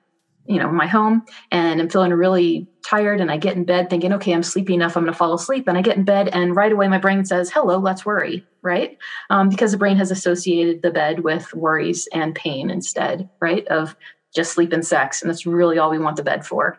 you 0.48 0.58
know 0.58 0.70
my 0.70 0.86
home 0.86 1.22
and 1.50 1.80
i'm 1.80 1.88
feeling 1.88 2.12
really 2.12 2.66
tired 2.84 3.20
and 3.20 3.30
i 3.30 3.36
get 3.36 3.56
in 3.56 3.64
bed 3.64 3.90
thinking 3.90 4.12
okay 4.12 4.32
i'm 4.32 4.42
sleepy 4.42 4.74
enough 4.74 4.96
i'm 4.96 5.04
going 5.04 5.12
to 5.12 5.18
fall 5.18 5.34
asleep 5.34 5.68
and 5.68 5.76
i 5.76 5.82
get 5.82 5.96
in 5.96 6.04
bed 6.04 6.28
and 6.28 6.56
right 6.56 6.72
away 6.72 6.88
my 6.88 6.98
brain 6.98 7.24
says 7.24 7.50
hello 7.50 7.78
let's 7.78 8.06
worry 8.06 8.44
right? 8.62 8.98
Um, 9.30 9.48
because 9.48 9.72
the 9.72 9.78
brain 9.78 9.96
has 9.96 10.10
associated 10.10 10.82
the 10.82 10.90
bed 10.90 11.20
with 11.20 11.52
worries 11.54 12.08
and 12.12 12.34
pain 12.34 12.70
instead 12.70 13.28
right 13.40 13.66
of 13.68 13.96
just 14.34 14.52
sleep 14.52 14.72
and 14.72 14.86
sex 14.86 15.22
and 15.22 15.30
that's 15.30 15.46
really 15.46 15.78
all 15.78 15.90
we 15.90 15.98
want 15.98 16.16
the 16.16 16.22
bed 16.22 16.46
for. 16.46 16.78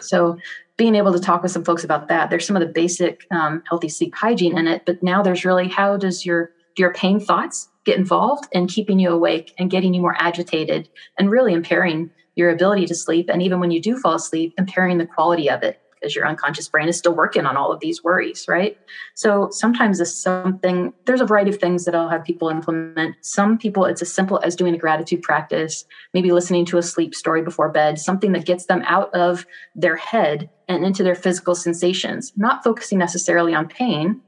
So 0.00 0.38
being 0.76 0.94
able 0.94 1.12
to 1.12 1.20
talk 1.20 1.42
with 1.42 1.52
some 1.52 1.64
folks 1.64 1.84
about 1.84 2.08
that 2.08 2.30
there's 2.30 2.46
some 2.46 2.56
of 2.56 2.60
the 2.60 2.72
basic 2.72 3.26
um, 3.30 3.62
healthy 3.68 3.88
sleep 3.88 4.14
hygiene 4.14 4.58
in 4.58 4.66
it 4.66 4.84
but 4.86 5.02
now 5.02 5.22
there's 5.22 5.44
really 5.44 5.68
how 5.68 5.96
does 5.96 6.26
your 6.26 6.50
your 6.76 6.92
pain 6.92 7.20
thoughts 7.20 7.68
get 7.84 7.96
involved 7.96 8.48
in 8.52 8.66
keeping 8.66 8.98
you 8.98 9.10
awake 9.10 9.54
and 9.58 9.70
getting 9.70 9.94
you 9.94 10.00
more 10.00 10.16
agitated 10.18 10.88
and 11.18 11.30
really 11.30 11.52
impairing 11.52 12.10
your 12.36 12.50
ability 12.50 12.86
to 12.86 12.94
sleep. 12.94 13.28
And 13.28 13.42
even 13.42 13.60
when 13.60 13.70
you 13.70 13.80
do 13.80 13.96
fall 13.96 14.14
asleep, 14.14 14.54
impairing 14.58 14.98
the 14.98 15.06
quality 15.06 15.50
of 15.50 15.62
it 15.62 15.80
because 16.04 16.14
your 16.14 16.26
unconscious 16.26 16.68
brain 16.68 16.86
is 16.86 16.98
still 16.98 17.14
working 17.14 17.46
on 17.46 17.56
all 17.56 17.72
of 17.72 17.80
these 17.80 18.04
worries, 18.04 18.44
right? 18.46 18.76
So 19.14 19.48
sometimes 19.50 20.00
it's 20.00 20.14
something, 20.14 20.92
there's 21.06 21.22
a 21.22 21.26
variety 21.26 21.50
of 21.50 21.58
things 21.58 21.86
that 21.86 21.94
I'll 21.94 22.10
have 22.10 22.24
people 22.24 22.50
implement. 22.50 23.16
Some 23.22 23.56
people, 23.56 23.86
it's 23.86 24.02
as 24.02 24.12
simple 24.12 24.38
as 24.44 24.54
doing 24.54 24.74
a 24.74 24.78
gratitude 24.78 25.22
practice, 25.22 25.86
maybe 26.12 26.30
listening 26.30 26.66
to 26.66 26.78
a 26.78 26.82
sleep 26.82 27.14
story 27.14 27.40
before 27.40 27.70
bed, 27.70 27.98
something 27.98 28.32
that 28.32 28.44
gets 28.44 28.66
them 28.66 28.82
out 28.84 29.14
of 29.14 29.46
their 29.74 29.96
head 29.96 30.50
and 30.68 30.84
into 30.84 31.02
their 31.02 31.14
physical 31.14 31.54
sensations, 31.54 32.34
not 32.36 32.62
focusing 32.62 32.98
necessarily 32.98 33.54
on 33.54 33.66
pain, 33.66 34.20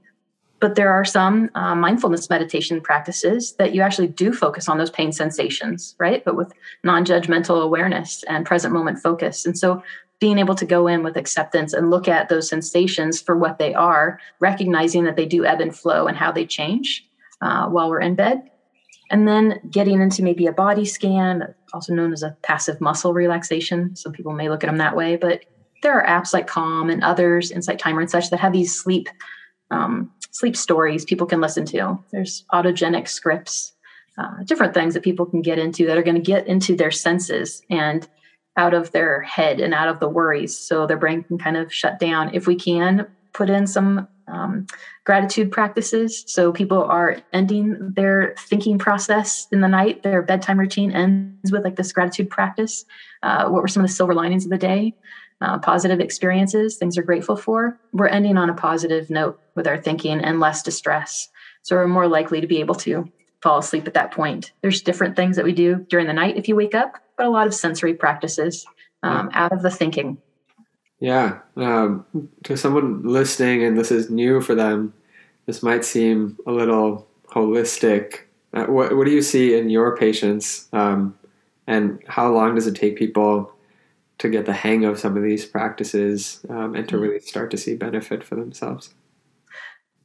but 0.61 0.75
there 0.75 0.90
are 0.90 1.05
some 1.05 1.51
uh, 1.55 1.75
mindfulness 1.75 2.31
meditation 2.31 2.81
practices 2.81 3.55
that 3.59 3.75
you 3.75 3.83
actually 3.83 4.09
do 4.09 4.33
focus 4.33 4.69
on 4.69 4.79
those 4.79 4.90
pain 4.90 5.12
sensations, 5.12 5.95
right? 5.99 6.25
But 6.25 6.37
with 6.37 6.53
non 6.83 7.05
judgmental 7.05 7.62
awareness 7.62 8.25
and 8.25 8.47
present 8.47 8.73
moment 8.73 8.99
focus. 8.99 9.45
And 9.45 9.59
so 9.59 9.83
being 10.19 10.38
able 10.38 10.55
to 10.55 10.64
go 10.64 10.87
in 10.87 11.03
with 11.03 11.16
acceptance 11.16 11.75
and 11.75 11.90
look 11.90 12.09
at 12.09 12.29
those 12.29 12.49
sensations 12.49 13.21
for 13.21 13.37
what 13.37 13.59
they 13.59 13.75
are, 13.75 14.19
recognizing 14.40 15.05
that 15.05 15.16
they 15.16 15.27
do 15.27 15.45
ebb 15.45 15.61
and 15.61 15.77
flow 15.77 16.07
and 16.07 16.16
how 16.16 16.33
they 16.33 16.47
change 16.47 17.07
uh, 17.42 17.66
while 17.69 17.90
we're 17.90 18.01
in 18.01 18.14
bed. 18.14 18.51
And 19.11 19.29
then 19.29 19.61
getting 19.71 20.01
into 20.01 20.23
maybe 20.23 20.47
a 20.47 20.53
body 20.53 20.85
scan, 20.85 21.55
also 21.73 21.95
known 21.95 22.12
as 22.12 22.23
a 22.23 22.37
passive 22.42 22.81
muscle 22.81 23.12
relaxation. 23.12 23.95
Some 23.95 24.12
people 24.12 24.33
may 24.33 24.49
look 24.49 24.64
at 24.64 24.69
them 24.69 24.79
that 24.79 24.97
way, 24.97 25.16
but 25.16 25.45
there 25.83 25.92
are 26.01 26.07
apps 26.07 26.33
like 26.33 26.47
Calm 26.47 26.88
and 26.88 27.05
others, 27.05 27.51
Insight 27.51 27.79
Timer 27.79 28.01
and 28.01 28.11
such, 28.11 28.31
that 28.31 28.40
have 28.40 28.53
these 28.53 28.75
sleep 28.75 29.09
um, 29.71 30.11
sleep 30.38 30.57
stories 30.57 31.05
people 31.05 31.27
can 31.27 31.40
listen 31.40 31.64
to. 31.66 31.99
There's 32.12 32.44
autogenic 32.53 33.09
scripts, 33.09 33.72
uh, 34.18 34.42
different 34.44 34.75
things 34.75 34.94
that 34.94 35.03
people 35.03 35.27
can 35.27 35.42
get 35.42 35.59
into 35.59 35.87
that 35.87 35.96
are 35.96 36.03
going 36.03 36.16
to 36.16 36.20
get 36.22 36.46
into 36.46 36.77
their 36.77 36.90
senses 36.90 37.62
and 37.70 38.07
out 38.57 38.75
of 38.75 38.92
their 38.92 39.22
head 39.22 39.61
and 39.61 39.75
out 39.75 39.88
of 39.88 40.01
the 40.01 40.09
worries. 40.09 40.59
So 40.59 40.87
their 40.87 40.96
brain 40.96 41.22
can 41.22 41.38
kind 41.38 41.57
of 41.57 41.72
shut 41.72 41.99
down. 41.99 42.35
If 42.35 42.46
we 42.46 42.57
can 42.57 43.07
put 43.33 43.51
in 43.51 43.66
some 43.66 44.09
um, 44.29 44.67
gratitude 45.05 45.53
practices, 45.53 46.25
so 46.27 46.53
people 46.53 46.83
are 46.83 47.19
ending 47.33 47.93
their 47.95 48.35
thinking 48.39 48.79
process 48.79 49.47
in 49.53 49.61
the 49.61 49.69
night, 49.69 50.03
their 50.03 50.23
bedtime 50.23 50.59
routine 50.59 50.91
ends 50.93 51.53
with 51.53 51.65
like 51.65 51.77
this 51.77 51.93
gratitude 51.93 52.29
practice. 52.31 52.85
Uh, 53.23 53.49
what 53.49 53.62
were 53.62 53.69
some 53.69 53.83
of 53.83 53.89
the 53.89 53.95
silver 53.95 54.15
linings 54.15 54.45
of 54.45 54.51
the 54.51 54.59
day? 54.59 54.95
uh, 55.41 55.59
positive 55.59 56.01
experiences, 56.01 56.77
things 56.77 56.97
we're 56.97 57.03
grateful 57.03 57.37
for, 57.37 57.79
we're 57.93 58.09
ending 58.09 58.37
on 58.37 58.51
a 58.51 58.55
positive 58.55 59.11
note 59.11 59.39
with 59.55 59.67
our 59.67 59.79
thinking 59.79 60.21
and 60.21 60.41
less 60.41 60.62
distress. 60.62 61.29
So 61.62 61.77
we're 61.77 61.89
more 61.89 62.09
likely 62.09 62.41
to 62.41 62.47
be 62.47 62.61
able 62.61 62.75
to 62.77 63.11
fall 63.43 63.59
asleep 63.59 63.87
at 63.87 63.95
that 63.95 64.12
point. 64.12 64.53
There's 64.62 64.83
different 64.83 65.17
things 65.17 65.37
that 65.37 65.45
we 65.45 65.53
do 65.53 65.87
during 65.91 66.07
the 66.07 66.12
night 66.12 66.37
if 66.37 66.49
you 66.49 66.57
wake 66.57 66.75
up, 66.75 66.95
but 67.17 67.27
a 67.27 67.31
lot 67.31 67.47
of 67.47 67.55
sensory 67.55 67.95
practices 67.95 68.65
um, 69.03 69.31
out 69.33 69.53
of 69.53 69.62
the 69.62 69.71
thinking. 69.71 70.19
Yeah. 70.99 71.41
Um, 71.57 72.07
to 72.45 72.57
someone 72.57 73.03
listening, 73.03 73.63
and 73.63 73.79
this 73.79 73.91
is 73.91 74.11
new 74.11 74.41
for 74.41 74.55
them, 74.55 74.95
this 75.47 75.63
might 75.63 75.85
seem 75.85 76.39
a 76.47 76.53
little 76.53 77.07
holistic. 77.29 78.21
Uh, 78.53 78.65
what, 78.67 78.97
what 78.97 79.05
do 79.05 79.13
you 79.13 79.23
see 79.23 79.59
in 79.59 79.69
your 79.69 79.97
patients, 79.97 80.69
um, 80.73 81.17
and 81.67 82.03
how 82.07 82.33
long 82.33 82.55
does 82.55 82.67
it 82.67 82.75
take 82.75 82.97
people 82.97 83.53
to 84.19 84.31
get 84.31 84.47
the 84.47 84.53
hang 84.53 84.85
of 84.85 84.99
some 84.99 85.17
of 85.17 85.23
these 85.23 85.45
practices 85.45 86.41
um, 86.49 86.75
and 86.75 86.89
to 86.89 86.95
mm-hmm. 86.95 87.05
really 87.05 87.21
start 87.21 87.51
to 87.51 87.59
see 87.59 87.75
benefit 87.75 88.25
for 88.25 88.35
themselves? 88.35 88.95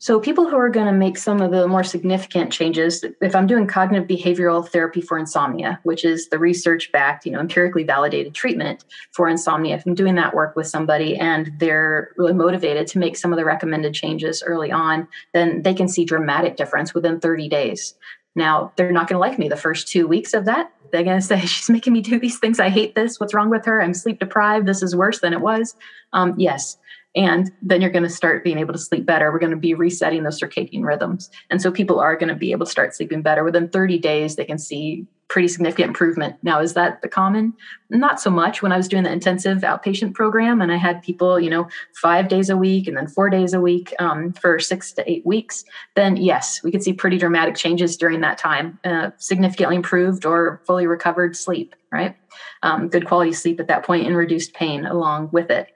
So, 0.02 0.20
people 0.20 0.50
who 0.50 0.58
are 0.58 0.70
going 0.70 0.88
to 0.88 0.92
make 0.92 1.16
some 1.16 1.42
of 1.42 1.52
the 1.52 1.68
more 1.68 1.84
significant 1.84 2.52
changes, 2.52 3.06
if 3.22 3.36
I'm 3.36 3.46
doing 3.46 3.68
cognitive 3.68 4.08
behavioral 4.08 4.68
therapy 4.68 5.00
for 5.00 5.16
insomnia, 5.16 5.80
which 5.84 6.04
is 6.04 6.28
the 6.30 6.40
research 6.40 6.92
backed, 6.92 7.24
you 7.24 7.32
know, 7.32 7.40
empirically 7.40 7.84
validated 7.84 8.34
treatment 8.34 8.84
for 9.12 9.30
insomnia, 9.30 9.76
if 9.76 9.86
I'm 9.86 9.94
doing 9.94 10.16
that 10.16 10.34
work 10.34 10.56
with 10.56 10.66
somebody 10.66 11.18
and 11.18 11.52
they're 11.60 12.14
really 12.18 12.34
motivated 12.34 12.88
to 12.88 12.98
make 12.98 13.16
some 13.16 13.32
of 13.32 13.38
the 13.38 13.46
recommended 13.46 13.94
changes 13.94 14.42
early 14.42 14.72
on, 14.72 15.08
then 15.36 15.62
they 15.62 15.76
can 15.76 15.88
see 15.88 16.04
dramatic 16.04 16.56
difference 16.56 16.96
within 16.96 17.20
30 17.20 17.48
days. 17.48 17.94
Now, 18.36 18.74
they're 18.78 18.92
not 18.92 19.08
going 19.08 19.18
to 19.18 19.20
like 19.20 19.38
me 19.38 19.50
the 19.50 19.56
first 19.56 19.88
two 19.88 20.08
weeks 20.08 20.34
of 20.34 20.46
that. 20.46 20.72
They're 20.92 21.04
going 21.04 21.20
to 21.20 21.26
say, 21.26 21.40
She's 21.46 21.70
making 21.70 21.94
me 21.94 22.02
do 22.02 22.20
these 22.20 22.40
things. 22.40 22.60
I 22.60 22.70
hate 22.70 22.96
this. 22.96 23.20
What's 23.20 23.36
wrong 23.36 23.52
with 23.52 23.66
her? 23.66 23.84
I'm 23.84 23.94
sleep 23.94 24.18
deprived. 24.18 24.66
This 24.66 24.82
is 24.82 24.96
worse 24.96 25.20
than 25.20 25.34
it 25.34 25.42
was. 25.42 25.76
Um, 26.12 26.34
yes, 26.40 26.80
and 27.16 27.52
then 27.62 27.82
you're 27.82 27.90
going 27.90 28.04
to 28.04 28.10
start 28.10 28.44
being 28.44 28.58
able 28.58 28.74
to 28.74 28.80
sleep 28.80 29.06
better. 29.06 29.32
We're 29.32 29.40
going 29.40 29.52
to 29.52 29.58
be 29.58 29.74
resetting 29.74 30.24
those 30.24 30.40
circadian 30.40 30.84
rhythms. 30.84 31.30
And 31.50 31.62
so 31.62 31.72
people 31.72 32.00
are 32.00 32.16
going 32.16 32.30
to 32.30 32.36
be 32.36 32.52
able 32.52 32.66
to 32.66 32.72
start 32.72 32.96
sleeping 32.96 33.22
better 33.22 33.44
within 33.44 33.70
30 33.70 34.00
days. 34.00 34.36
They 34.36 34.46
can 34.46 34.58
see 34.58 35.06
pretty 35.28 35.48
significant 35.48 35.88
improvement. 35.88 36.36
Now 36.44 36.60
is 36.60 36.74
that 36.74 37.02
the 37.02 37.08
common? 37.08 37.54
Not 37.90 38.20
so 38.20 38.30
much. 38.30 38.62
When 38.62 38.74
i 38.74 38.78
was 38.78 38.90
doing 38.90 39.04
the 39.04 39.12
intensive 39.12 39.60
outpatient 39.60 40.14
program 40.14 40.60
and 40.60 40.74
i 40.74 40.76
had 40.76 41.02
people 41.02 41.40
you 41.40 41.50
know 41.50 41.70
five 41.96 42.28
days 42.28 42.50
a 42.50 42.58
week 42.58 42.86
and 42.86 42.98
then 42.98 43.08
four 43.08 43.30
days 43.30 43.54
a 43.54 43.62
week 43.62 43.94
um, 44.00 44.34
for 44.34 44.60
six 44.60 44.92
to 44.94 45.10
eight 45.10 45.26
weeks 45.26 45.64
then 45.96 46.18
yes 46.18 46.62
we 46.64 46.72
could 46.72 46.84
see 46.84 46.92
pretty 46.92 47.18
dramatic 47.18 47.56
changes 47.56 47.96
during 47.96 48.20
that 48.22 48.38
time 48.38 48.78
uh, 48.84 49.12
significantly 49.18 49.78
improved 49.78 50.26
or 50.26 50.62
fully 50.66 50.86
recovered 50.86 51.38
sleep 51.38 51.76
right? 51.94 52.16
Um, 52.64 52.88
good 52.90 53.06
quality 53.06 53.34
sleep 53.34 53.60
at 53.60 53.68
that 53.68 53.86
point 53.86 54.08
and 54.08 54.16
reduced 54.16 54.54
pain 54.54 54.86
along 54.86 55.30
with 55.32 55.50
it 55.50 55.68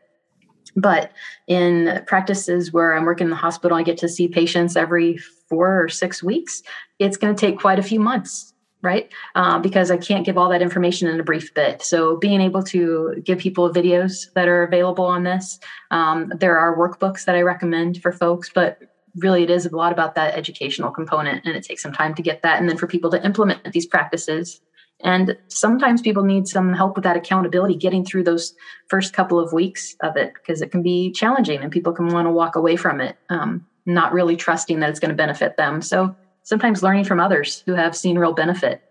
but 0.75 1.11
in 1.47 2.03
practices 2.05 2.73
where 2.73 2.95
I'm 2.95 3.05
working 3.05 3.25
in 3.25 3.31
the 3.31 3.35
hospital, 3.37 3.77
I 3.77 3.83
get 3.83 3.97
to 3.99 4.09
see 4.09 4.27
patients 4.27 4.75
every 4.75 5.17
four 5.49 5.83
or 5.83 5.89
six 5.89 6.21
weeks. 6.21 6.63
It's 6.99 7.17
going 7.17 7.35
to 7.35 7.39
take 7.39 7.59
quite 7.59 7.79
a 7.79 7.83
few 7.83 7.99
months, 7.99 8.53
right? 8.81 9.09
Uh, 9.35 9.59
because 9.59 9.89
I 9.89 9.97
can't 9.97 10.25
give 10.25 10.37
all 10.37 10.49
that 10.49 10.61
information 10.61 11.07
in 11.07 11.19
a 11.19 11.23
brief 11.23 11.53
bit. 11.53 11.81
So 11.81 12.17
being 12.17 12.41
able 12.41 12.63
to 12.63 13.21
give 13.23 13.39
people 13.39 13.71
videos 13.71 14.33
that 14.33 14.47
are 14.47 14.63
available 14.63 15.05
on 15.05 15.23
this, 15.23 15.59
um, 15.91 16.31
there 16.35 16.57
are 16.57 16.77
workbooks 16.77 17.25
that 17.25 17.35
I 17.35 17.41
recommend 17.41 18.01
for 18.01 18.11
folks, 18.11 18.49
but 18.53 18.79
really 19.17 19.43
it 19.43 19.49
is 19.49 19.65
a 19.65 19.75
lot 19.75 19.93
about 19.93 20.15
that 20.15 20.35
educational 20.35 20.91
component 20.91 21.45
and 21.45 21.55
it 21.55 21.63
takes 21.63 21.81
some 21.81 21.93
time 21.93 22.13
to 22.13 22.21
get 22.21 22.41
that 22.41 22.59
and 22.59 22.67
then 22.67 22.77
for 22.77 22.85
people 22.87 23.09
to 23.09 23.23
implement 23.25 23.71
these 23.71 23.85
practices 23.85 24.59
and 25.03 25.37
sometimes 25.47 26.01
people 26.01 26.23
need 26.23 26.47
some 26.47 26.73
help 26.73 26.95
with 26.95 27.03
that 27.03 27.17
accountability, 27.17 27.75
getting 27.75 28.05
through 28.05 28.23
those 28.23 28.55
first 28.87 29.13
couple 29.13 29.39
of 29.39 29.51
weeks 29.53 29.95
of 30.01 30.15
it, 30.15 30.33
because 30.33 30.61
it 30.61 30.71
can 30.71 30.81
be 30.81 31.11
challenging 31.11 31.61
and 31.61 31.71
people 31.71 31.93
can 31.93 32.07
want 32.07 32.27
to 32.27 32.31
walk 32.31 32.55
away 32.55 32.75
from 32.75 33.01
it, 33.01 33.17
um, 33.29 33.65
not 33.85 34.13
really 34.13 34.35
trusting 34.35 34.79
that 34.79 34.89
it's 34.89 34.99
going 34.99 35.09
to 35.09 35.15
benefit 35.15 35.57
them. 35.57 35.81
So 35.81 36.15
sometimes 36.43 36.81
learning 36.81 37.03
from 37.03 37.19
others 37.19 37.61
who 37.65 37.73
have 37.73 37.95
seen 37.95 38.17
real 38.17 38.33
benefit. 38.33 38.81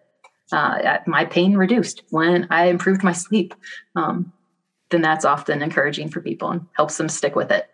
Uh, 0.52 0.98
my 1.06 1.24
pain 1.24 1.56
reduced 1.56 2.02
when 2.10 2.46
I 2.50 2.66
improved 2.66 3.02
my 3.02 3.12
sleep. 3.24 3.54
Um, 3.96 4.32
then 4.90 5.00
that's 5.00 5.24
often 5.24 5.62
encouraging 5.62 6.08
for 6.08 6.20
people 6.20 6.50
and 6.50 6.66
helps 6.76 6.98
them 6.98 7.08
stick 7.08 7.34
with 7.34 7.50
it. 7.50 7.68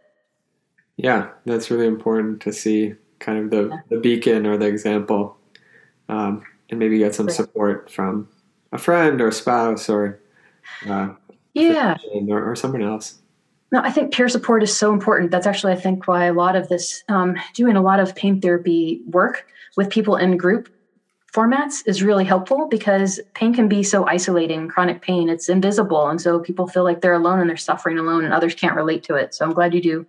Yeah, 0.96 1.30
that's 1.44 1.70
really 1.70 1.86
important 1.86 2.40
to 2.42 2.52
see 2.52 2.94
kind 3.18 3.38
of 3.38 3.50
the, 3.50 3.68
yeah. 3.68 3.80
the 3.88 3.98
beacon 3.98 4.46
or 4.46 4.56
the 4.56 4.66
example. 4.66 5.36
Um, 6.08 6.44
and 6.70 6.78
maybe 6.78 6.98
get 6.98 7.14
some 7.14 7.28
support 7.28 7.90
from 7.90 8.28
a 8.72 8.78
friend 8.78 9.20
or 9.20 9.28
a 9.28 9.32
spouse 9.32 9.88
or 9.88 10.20
uh, 10.88 11.10
yeah. 11.54 11.96
or, 12.28 12.50
or, 12.50 12.56
someone 12.56 12.82
else. 12.82 13.20
No 13.72 13.80
i 13.80 13.90
think 13.90 14.12
peer 14.12 14.28
support 14.28 14.62
is 14.62 14.76
so 14.76 14.92
important. 14.92 15.30
That's 15.30 15.46
actually 15.46 15.72
i 15.72 15.76
think 15.76 16.06
why 16.06 16.26
a 16.26 16.32
lot 16.32 16.56
of 16.56 16.68
this 16.68 17.02
um, 17.08 17.36
doing 17.54 17.76
a 17.76 17.82
lot 17.82 18.00
of 18.00 18.14
pain 18.14 18.40
therapy 18.40 19.00
work 19.06 19.46
with 19.76 19.90
people 19.90 20.16
in 20.16 20.36
group 20.36 20.68
formats 21.32 21.82
is 21.86 22.02
really 22.02 22.24
helpful 22.24 22.66
because 22.68 23.20
pain 23.34 23.54
can 23.54 23.68
be 23.68 23.84
so 23.84 24.04
isolating 24.06 24.66
chronic 24.66 25.00
pain. 25.00 25.28
It's 25.28 25.48
invisible 25.48 26.08
and 26.08 26.20
so 26.20 26.40
people 26.40 26.66
feel 26.66 26.82
like 26.82 27.00
they're 27.00 27.12
alone 27.14 27.40
and 27.40 27.48
they're 27.48 27.56
suffering 27.56 27.98
alone 27.98 28.24
and 28.24 28.34
others 28.34 28.54
can't 28.54 28.74
relate 28.74 29.04
to 29.04 29.14
it. 29.14 29.34
So 29.34 29.44
i'm 29.44 29.52
glad 29.52 29.74
you 29.74 29.82
do 29.82 30.06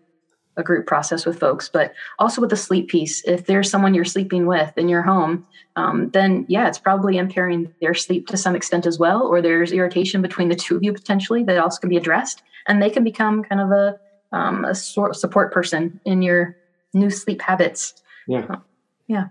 a 0.57 0.63
group 0.63 0.85
process 0.85 1.25
with 1.25 1.39
folks, 1.39 1.69
but 1.69 1.93
also 2.19 2.41
with 2.41 2.49
the 2.49 2.57
sleep 2.57 2.89
piece. 2.89 3.23
If 3.25 3.45
there's 3.45 3.69
someone 3.69 3.93
you're 3.93 4.05
sleeping 4.05 4.45
with 4.45 4.77
in 4.77 4.89
your 4.89 5.01
home, 5.01 5.45
um, 5.75 6.09
then 6.09 6.45
yeah, 6.49 6.67
it's 6.67 6.79
probably 6.79 7.17
impairing 7.17 7.73
their 7.81 7.93
sleep 7.93 8.27
to 8.27 8.37
some 8.37 8.55
extent 8.55 8.85
as 8.85 8.99
well, 8.99 9.23
or 9.23 9.41
there's 9.41 9.71
irritation 9.71 10.21
between 10.21 10.49
the 10.49 10.55
two 10.55 10.75
of 10.75 10.83
you 10.83 10.93
potentially 10.93 11.43
that 11.43 11.57
also 11.57 11.79
can 11.79 11.89
be 11.89 11.97
addressed, 11.97 12.43
and 12.67 12.81
they 12.81 12.89
can 12.89 13.03
become 13.03 13.43
kind 13.43 13.61
of 13.61 13.71
a 13.71 13.99
um, 14.33 14.65
a 14.65 14.75
sort 14.75 15.11
of 15.11 15.17
support 15.17 15.53
person 15.53 15.99
in 16.05 16.21
your 16.21 16.55
new 16.93 17.09
sleep 17.09 17.41
habits. 17.41 18.01
Yeah. 18.27 18.45
Uh, 18.49 18.59
yeah. 19.07 19.27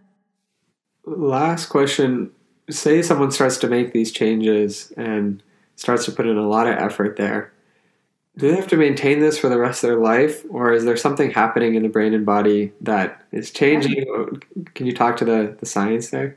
Last 1.06 1.66
question. 1.66 2.30
Say 2.68 3.02
someone 3.02 3.30
starts 3.30 3.56
to 3.58 3.68
make 3.68 3.92
these 3.92 4.12
changes 4.12 4.92
and 4.96 5.42
starts 5.76 6.04
to 6.04 6.12
put 6.12 6.26
in 6.26 6.36
a 6.36 6.46
lot 6.46 6.66
of 6.66 6.76
effort 6.76 7.16
there 7.16 7.52
do 8.36 8.48
they 8.48 8.56
have 8.56 8.68
to 8.68 8.76
maintain 8.76 9.20
this 9.20 9.38
for 9.38 9.48
the 9.48 9.58
rest 9.58 9.84
of 9.84 9.90
their 9.90 9.98
life 9.98 10.44
or 10.50 10.72
is 10.72 10.84
there 10.84 10.96
something 10.96 11.30
happening 11.30 11.74
in 11.74 11.82
the 11.82 11.88
brain 11.88 12.14
and 12.14 12.24
body 12.24 12.72
that 12.80 13.22
is 13.32 13.50
changing? 13.50 14.04
Can 14.74 14.86
you 14.86 14.94
talk 14.94 15.16
to 15.18 15.24
the, 15.24 15.56
the 15.60 15.66
science 15.66 16.10
there 16.10 16.36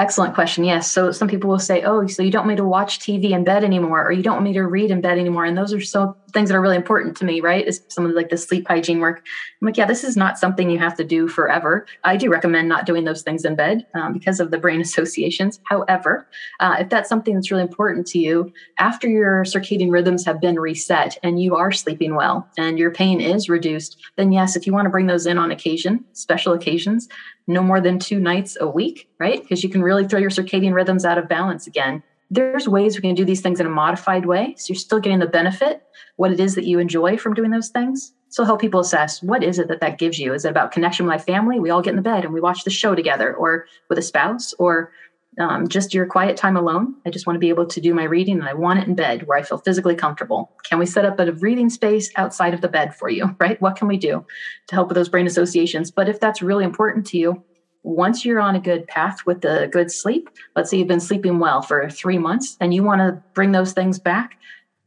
Excellent 0.00 0.34
question. 0.34 0.64
Yes. 0.64 0.90
So 0.90 1.12
some 1.12 1.28
people 1.28 1.50
will 1.50 1.58
say, 1.58 1.82
"Oh, 1.82 2.06
so 2.06 2.22
you 2.22 2.30
don't 2.30 2.46
want 2.46 2.48
me 2.48 2.56
to 2.56 2.64
watch 2.64 3.00
TV 3.00 3.32
in 3.32 3.44
bed 3.44 3.62
anymore, 3.62 4.02
or 4.02 4.12
you 4.12 4.22
don't 4.22 4.36
want 4.36 4.44
me 4.44 4.54
to 4.54 4.62
read 4.62 4.90
in 4.90 5.02
bed 5.02 5.18
anymore." 5.18 5.44
And 5.44 5.58
those 5.58 5.74
are 5.74 5.80
so 5.82 6.16
things 6.32 6.48
that 6.48 6.56
are 6.56 6.60
really 6.60 6.76
important 6.76 7.18
to 7.18 7.24
me, 7.26 7.42
right? 7.42 7.66
Is 7.66 7.82
some 7.88 8.06
of 8.06 8.12
like 8.12 8.30
the 8.30 8.36
sleep 8.38 8.66
hygiene 8.66 9.00
work. 9.00 9.22
I'm 9.60 9.66
like, 9.66 9.76
yeah, 9.76 9.84
this 9.84 10.04
is 10.04 10.16
not 10.16 10.38
something 10.38 10.70
you 10.70 10.78
have 10.78 10.96
to 10.96 11.04
do 11.04 11.28
forever. 11.28 11.86
I 12.04 12.16
do 12.16 12.30
recommend 12.30 12.68
not 12.68 12.86
doing 12.86 13.04
those 13.04 13.22
things 13.22 13.44
in 13.44 13.56
bed 13.56 13.86
um, 13.94 14.12
because 14.14 14.40
of 14.40 14.50
the 14.50 14.58
brain 14.58 14.80
associations. 14.88 15.60
However, 15.64 16.26
uh, 16.60 16.76
if 16.80 16.88
that's 16.88 17.08
something 17.08 17.34
that's 17.34 17.50
really 17.50 17.62
important 17.62 18.06
to 18.08 18.18
you, 18.18 18.52
after 18.78 19.08
your 19.08 19.44
circadian 19.44 19.90
rhythms 19.90 20.24
have 20.24 20.40
been 20.40 20.58
reset 20.58 21.18
and 21.22 21.42
you 21.42 21.56
are 21.56 21.72
sleeping 21.72 22.14
well 22.14 22.48
and 22.56 22.78
your 22.78 22.90
pain 22.90 23.20
is 23.20 23.48
reduced, 23.48 23.98
then 24.16 24.32
yes, 24.32 24.56
if 24.56 24.66
you 24.66 24.72
want 24.72 24.86
to 24.86 24.90
bring 24.90 25.06
those 25.06 25.26
in 25.26 25.38
on 25.38 25.50
occasion, 25.50 26.04
special 26.12 26.52
occasions, 26.52 27.08
no 27.46 27.62
more 27.62 27.80
than 27.80 27.98
two 27.98 28.20
nights 28.20 28.56
a 28.60 28.66
week, 28.66 29.08
right? 29.18 29.40
Because 29.40 29.62
you 29.62 29.70
can 29.70 29.82
really 29.82 30.06
throw 30.06 30.20
your 30.20 30.30
circadian 30.30 30.72
rhythms 30.72 31.04
out 31.04 31.18
of 31.18 31.28
balance 31.28 31.66
again. 31.66 32.02
There's 32.30 32.68
ways 32.68 32.94
we 32.94 33.02
can 33.02 33.14
do 33.14 33.24
these 33.24 33.40
things 33.40 33.58
in 33.58 33.66
a 33.66 33.70
modified 33.70 34.26
way. 34.26 34.54
So 34.56 34.72
you're 34.72 34.78
still 34.78 35.00
getting 35.00 35.18
the 35.18 35.26
benefit, 35.26 35.82
what 36.16 36.30
it 36.30 36.38
is 36.38 36.54
that 36.54 36.64
you 36.64 36.78
enjoy 36.78 37.16
from 37.16 37.34
doing 37.34 37.50
those 37.50 37.70
things. 37.70 38.12
So 38.28 38.44
help 38.44 38.60
people 38.60 38.80
assess 38.80 39.20
what 39.22 39.42
is 39.42 39.58
it 39.58 39.66
that 39.66 39.80
that 39.80 39.98
gives 39.98 40.20
you? 40.20 40.32
Is 40.32 40.44
it 40.44 40.50
about 40.50 40.70
connection 40.70 41.04
with 41.04 41.10
my 41.10 41.18
family? 41.18 41.58
We 41.58 41.70
all 41.70 41.82
get 41.82 41.90
in 41.90 41.96
the 41.96 42.02
bed 42.02 42.24
and 42.24 42.32
we 42.32 42.40
watch 42.40 42.62
the 42.62 42.70
show 42.70 42.94
together, 42.94 43.34
or 43.34 43.66
with 43.88 43.98
a 43.98 44.02
spouse, 44.02 44.54
or 44.60 44.92
um, 45.38 45.68
just 45.68 45.94
your 45.94 46.06
quiet 46.06 46.36
time 46.36 46.56
alone. 46.56 46.94
I 47.06 47.10
just 47.10 47.26
want 47.26 47.36
to 47.36 47.40
be 47.40 47.48
able 47.48 47.66
to 47.66 47.80
do 47.80 47.94
my 47.94 48.04
reading 48.04 48.38
and 48.38 48.48
I 48.48 48.54
want 48.54 48.80
it 48.80 48.88
in 48.88 48.94
bed 48.94 49.26
where 49.26 49.38
I 49.38 49.42
feel 49.42 49.58
physically 49.58 49.94
comfortable. 49.94 50.52
Can 50.64 50.78
we 50.78 50.86
set 50.86 51.04
up 51.04 51.18
a 51.20 51.32
reading 51.32 51.70
space 51.70 52.10
outside 52.16 52.52
of 52.52 52.60
the 52.60 52.68
bed 52.68 52.94
for 52.94 53.08
you, 53.08 53.34
right? 53.40 53.60
What 53.60 53.76
can 53.76 53.88
we 53.88 53.96
do 53.96 54.24
to 54.66 54.74
help 54.74 54.88
with 54.88 54.96
those 54.96 55.08
brain 55.08 55.26
associations? 55.26 55.90
But 55.90 56.08
if 56.08 56.20
that's 56.20 56.42
really 56.42 56.64
important 56.64 57.06
to 57.08 57.18
you, 57.18 57.42
once 57.82 58.24
you're 58.24 58.40
on 58.40 58.56
a 58.56 58.60
good 58.60 58.86
path 58.88 59.24
with 59.24 59.40
the 59.40 59.68
good 59.72 59.90
sleep, 59.90 60.28
let's 60.54 60.70
say 60.70 60.76
you've 60.76 60.88
been 60.88 61.00
sleeping 61.00 61.38
well 61.38 61.62
for 61.62 61.88
three 61.88 62.18
months 62.18 62.56
and 62.60 62.74
you 62.74 62.82
want 62.82 63.00
to 63.00 63.22
bring 63.32 63.52
those 63.52 63.72
things 63.72 63.98
back 63.98 64.36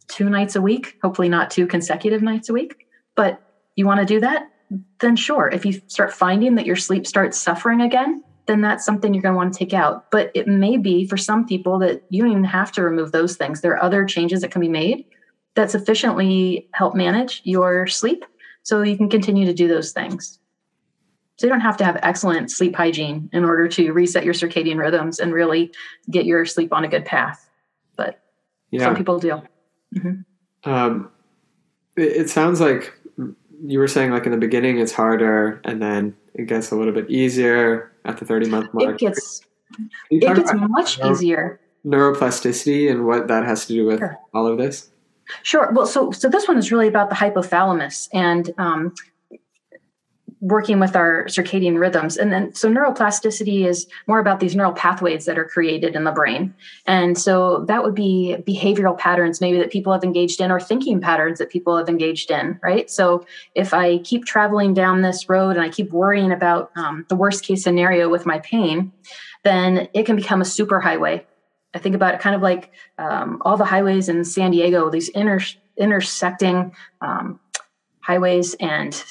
two 0.07 0.29
nights 0.29 0.55
a 0.55 0.61
week, 0.61 0.99
hopefully 1.01 1.29
not 1.29 1.49
two 1.49 1.65
consecutive 1.65 2.21
nights 2.21 2.49
a 2.49 2.53
week, 2.53 2.87
but 3.15 3.41
you 3.75 3.85
want 3.85 3.99
to 3.99 4.05
do 4.05 4.19
that, 4.19 4.49
then 4.99 5.15
sure. 5.15 5.49
If 5.49 5.65
you 5.65 5.81
start 5.87 6.13
finding 6.13 6.55
that 6.55 6.65
your 6.65 6.75
sleep 6.75 7.07
starts 7.07 7.39
suffering 7.39 7.81
again, 7.81 8.23
then 8.45 8.61
that's 8.61 8.85
something 8.85 9.13
you're 9.13 9.23
going 9.23 9.33
to 9.33 9.37
want 9.37 9.53
to 9.53 9.59
take 9.59 9.73
out. 9.73 10.11
But 10.11 10.31
it 10.33 10.47
may 10.47 10.77
be 10.77 11.07
for 11.07 11.17
some 11.17 11.45
people 11.45 11.79
that 11.79 12.03
you 12.09 12.21
don't 12.21 12.31
even 12.31 12.43
have 12.43 12.71
to 12.73 12.83
remove 12.83 13.11
those 13.11 13.35
things. 13.37 13.61
There 13.61 13.71
are 13.71 13.83
other 13.83 14.05
changes 14.05 14.41
that 14.41 14.51
can 14.51 14.61
be 14.61 14.69
made 14.69 15.05
that 15.55 15.71
sufficiently 15.71 16.67
help 16.73 16.95
manage 16.95 17.41
your 17.43 17.87
sleep 17.87 18.25
so 18.63 18.81
you 18.81 18.97
can 18.97 19.09
continue 19.09 19.45
to 19.45 19.53
do 19.53 19.67
those 19.67 19.91
things. 19.91 20.39
So 21.37 21.47
you 21.47 21.51
don't 21.51 21.61
have 21.61 21.77
to 21.77 21.85
have 21.85 21.99
excellent 22.03 22.51
sleep 22.51 22.75
hygiene 22.75 23.29
in 23.33 23.43
order 23.43 23.67
to 23.67 23.91
reset 23.91 24.23
your 24.23 24.33
circadian 24.33 24.77
rhythms 24.77 25.19
and 25.19 25.33
really 25.33 25.73
get 26.09 26.25
your 26.25 26.45
sleep 26.45 26.73
on 26.73 26.83
a 26.83 26.87
good 26.87 27.05
path. 27.05 27.49
But 27.95 28.21
yeah. 28.71 28.85
some 28.85 28.95
people 28.95 29.19
do. 29.19 29.41
Mm-hmm. 29.95 30.69
Um, 30.69 31.11
it, 31.95 32.01
it 32.01 32.29
sounds 32.29 32.61
like 32.61 32.93
you 33.65 33.79
were 33.79 33.87
saying 33.87 34.11
like 34.11 34.25
in 34.25 34.31
the 34.31 34.37
beginning 34.37 34.79
it's 34.79 34.91
harder 34.91 35.61
and 35.63 35.81
then 35.81 36.15
it 36.33 36.47
gets 36.47 36.71
a 36.71 36.75
little 36.75 36.93
bit 36.93 37.09
easier 37.09 37.92
at 38.05 38.17
the 38.17 38.25
30 38.25 38.49
month 38.49 38.73
mark. 38.73 38.95
It 38.95 38.99
gets, 38.99 39.41
it 40.09 40.19
gets 40.19 40.51
much 40.53 40.99
neuro, 40.99 41.11
easier. 41.11 41.59
Neuroplasticity 41.85 42.89
and 42.89 43.05
what 43.05 43.27
that 43.27 43.45
has 43.45 43.65
to 43.67 43.73
do 43.73 43.85
with 43.85 43.99
sure. 43.99 44.19
all 44.33 44.47
of 44.47 44.57
this? 44.57 44.89
Sure. 45.41 45.71
Well, 45.71 45.85
so 45.85 46.11
so 46.11 46.29
this 46.29 46.47
one 46.47 46.57
is 46.57 46.71
really 46.71 46.87
about 46.87 47.09
the 47.09 47.15
hypothalamus 47.15 48.09
and 48.13 48.53
um, 48.57 48.93
working 50.43 50.77
with 50.77 50.93
our 50.93 51.23
circadian 51.27 51.79
rhythms. 51.79 52.17
And 52.17 52.33
then, 52.33 52.53
so 52.53 52.69
neuroplasticity 52.69 53.65
is 53.65 53.87
more 54.07 54.19
about 54.19 54.41
these 54.41 54.57
neural 54.57 54.73
pathways 54.73 55.23
that 55.23 55.39
are 55.39 55.45
created 55.45 55.95
in 55.95 56.03
the 56.03 56.11
brain. 56.11 56.53
And 56.85 57.17
so 57.17 57.63
that 57.69 57.81
would 57.81 57.95
be 57.95 58.35
behavioral 58.45 58.97
patterns, 58.97 59.39
maybe 59.39 59.57
that 59.59 59.71
people 59.71 59.93
have 59.93 60.03
engaged 60.03 60.41
in, 60.41 60.51
or 60.51 60.59
thinking 60.59 60.99
patterns 60.99 61.39
that 61.39 61.49
people 61.49 61.77
have 61.77 61.87
engaged 61.87 62.29
in, 62.29 62.59
right? 62.61 62.91
So 62.91 63.25
if 63.55 63.73
I 63.73 63.99
keep 63.99 64.25
traveling 64.25 64.73
down 64.73 65.01
this 65.01 65.29
road 65.29 65.55
and 65.55 65.61
I 65.61 65.69
keep 65.69 65.91
worrying 65.91 66.33
about 66.33 66.71
um, 66.75 67.05
the 67.07 67.15
worst 67.15 67.45
case 67.45 67.63
scenario 67.63 68.09
with 68.09 68.25
my 68.25 68.39
pain, 68.39 68.91
then 69.45 69.87
it 69.93 70.05
can 70.05 70.17
become 70.17 70.41
a 70.41 70.45
super 70.45 70.81
highway. 70.81 71.25
I 71.73 71.79
think 71.79 71.95
about 71.95 72.15
it 72.15 72.19
kind 72.19 72.35
of 72.35 72.41
like 72.41 72.71
um, 72.97 73.41
all 73.45 73.55
the 73.55 73.63
highways 73.63 74.09
in 74.09 74.25
San 74.25 74.51
Diego, 74.51 74.89
these 74.89 75.07
inter- 75.07 75.39
intersecting 75.77 76.75
um, 76.99 77.39
highways 78.03 78.53
and 78.55 79.01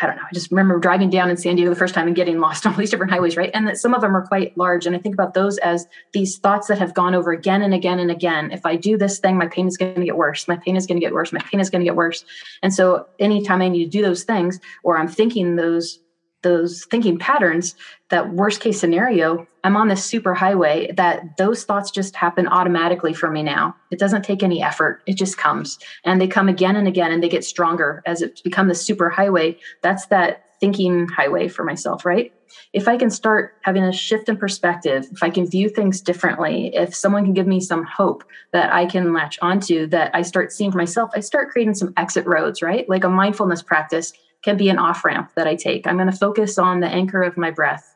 I 0.00 0.06
don't 0.06 0.16
know. 0.16 0.22
I 0.22 0.34
just 0.34 0.50
remember 0.50 0.78
driving 0.80 1.10
down 1.10 1.30
in 1.30 1.36
San 1.36 1.54
Diego 1.54 1.70
the 1.70 1.76
first 1.76 1.94
time 1.94 2.08
and 2.08 2.16
getting 2.16 2.40
lost 2.40 2.66
on 2.66 2.72
all 2.72 2.78
these 2.78 2.90
different 2.90 3.12
highways, 3.12 3.36
right? 3.36 3.50
And 3.54 3.66
that 3.68 3.78
some 3.78 3.94
of 3.94 4.00
them 4.00 4.16
are 4.16 4.26
quite 4.26 4.56
large. 4.58 4.84
And 4.84 4.96
I 4.96 4.98
think 4.98 5.14
about 5.14 5.34
those 5.34 5.58
as 5.58 5.86
these 6.12 6.38
thoughts 6.38 6.66
that 6.66 6.78
have 6.78 6.92
gone 6.92 7.14
over 7.14 7.30
again 7.30 7.62
and 7.62 7.72
again 7.72 8.00
and 8.00 8.10
again. 8.10 8.50
If 8.50 8.66
I 8.66 8.76
do 8.76 8.98
this 8.98 9.20
thing, 9.20 9.38
my 9.38 9.46
pain 9.46 9.68
is 9.68 9.76
going 9.76 9.94
to 9.94 10.04
get 10.04 10.16
worse. 10.16 10.48
My 10.48 10.56
pain 10.56 10.76
is 10.76 10.86
going 10.86 11.00
to 11.00 11.04
get 11.04 11.14
worse. 11.14 11.32
My 11.32 11.40
pain 11.40 11.60
is 11.60 11.70
going 11.70 11.80
to 11.80 11.84
get 11.84 11.96
worse. 11.96 12.24
And 12.62 12.74
so 12.74 13.06
anytime 13.20 13.62
I 13.62 13.68
need 13.68 13.84
to 13.84 13.90
do 13.90 14.02
those 14.02 14.24
things 14.24 14.58
or 14.82 14.98
I'm 14.98 15.08
thinking 15.08 15.54
those 15.54 16.00
those 16.42 16.84
thinking 16.84 17.18
patterns, 17.18 17.74
that 18.10 18.32
worst 18.32 18.60
case 18.60 18.78
scenario, 18.78 19.46
I'm 19.64 19.76
on 19.76 19.88
this 19.88 20.04
super 20.04 20.34
highway 20.34 20.92
that 20.96 21.36
those 21.36 21.64
thoughts 21.64 21.90
just 21.90 22.16
happen 22.16 22.48
automatically 22.48 23.14
for 23.14 23.30
me 23.30 23.42
now. 23.42 23.76
It 23.90 23.98
doesn't 23.98 24.22
take 24.22 24.42
any 24.42 24.62
effort. 24.62 25.02
It 25.06 25.16
just 25.16 25.38
comes 25.38 25.78
and 26.04 26.20
they 26.20 26.28
come 26.28 26.48
again 26.48 26.76
and 26.76 26.88
again 26.88 27.12
and 27.12 27.22
they 27.22 27.28
get 27.28 27.44
stronger 27.44 28.02
as 28.06 28.22
it's 28.22 28.40
become 28.40 28.68
the 28.68 28.74
super 28.74 29.08
highway. 29.08 29.56
That's 29.82 30.06
that 30.06 30.44
thinking 30.60 31.08
highway 31.08 31.48
for 31.48 31.64
myself, 31.64 32.04
right? 32.04 32.32
If 32.72 32.86
I 32.86 32.96
can 32.96 33.10
start 33.10 33.56
having 33.62 33.82
a 33.82 33.92
shift 33.92 34.28
in 34.28 34.36
perspective, 34.36 35.06
if 35.10 35.22
I 35.22 35.30
can 35.30 35.44
view 35.44 35.68
things 35.68 36.00
differently, 36.00 36.70
if 36.74 36.94
someone 36.94 37.24
can 37.24 37.34
give 37.34 37.46
me 37.46 37.60
some 37.60 37.84
hope 37.84 38.22
that 38.52 38.72
I 38.72 38.86
can 38.86 39.12
latch 39.12 39.38
onto, 39.42 39.86
that 39.88 40.14
I 40.14 40.22
start 40.22 40.52
seeing 40.52 40.70
for 40.70 40.78
myself, 40.78 41.10
I 41.14 41.20
start 41.20 41.50
creating 41.50 41.74
some 41.74 41.92
exit 41.96 42.26
roads, 42.26 42.62
right? 42.62 42.88
Like 42.88 43.04
a 43.04 43.08
mindfulness 43.08 43.62
practice 43.62 44.12
can 44.42 44.56
be 44.56 44.68
an 44.68 44.78
off 44.78 45.04
ramp 45.04 45.30
that 45.36 45.46
I 45.46 45.54
take. 45.54 45.86
I'm 45.86 45.96
going 45.96 46.10
to 46.10 46.16
focus 46.16 46.58
on 46.58 46.80
the 46.80 46.88
anchor 46.88 47.22
of 47.22 47.36
my 47.36 47.50
breath. 47.50 47.88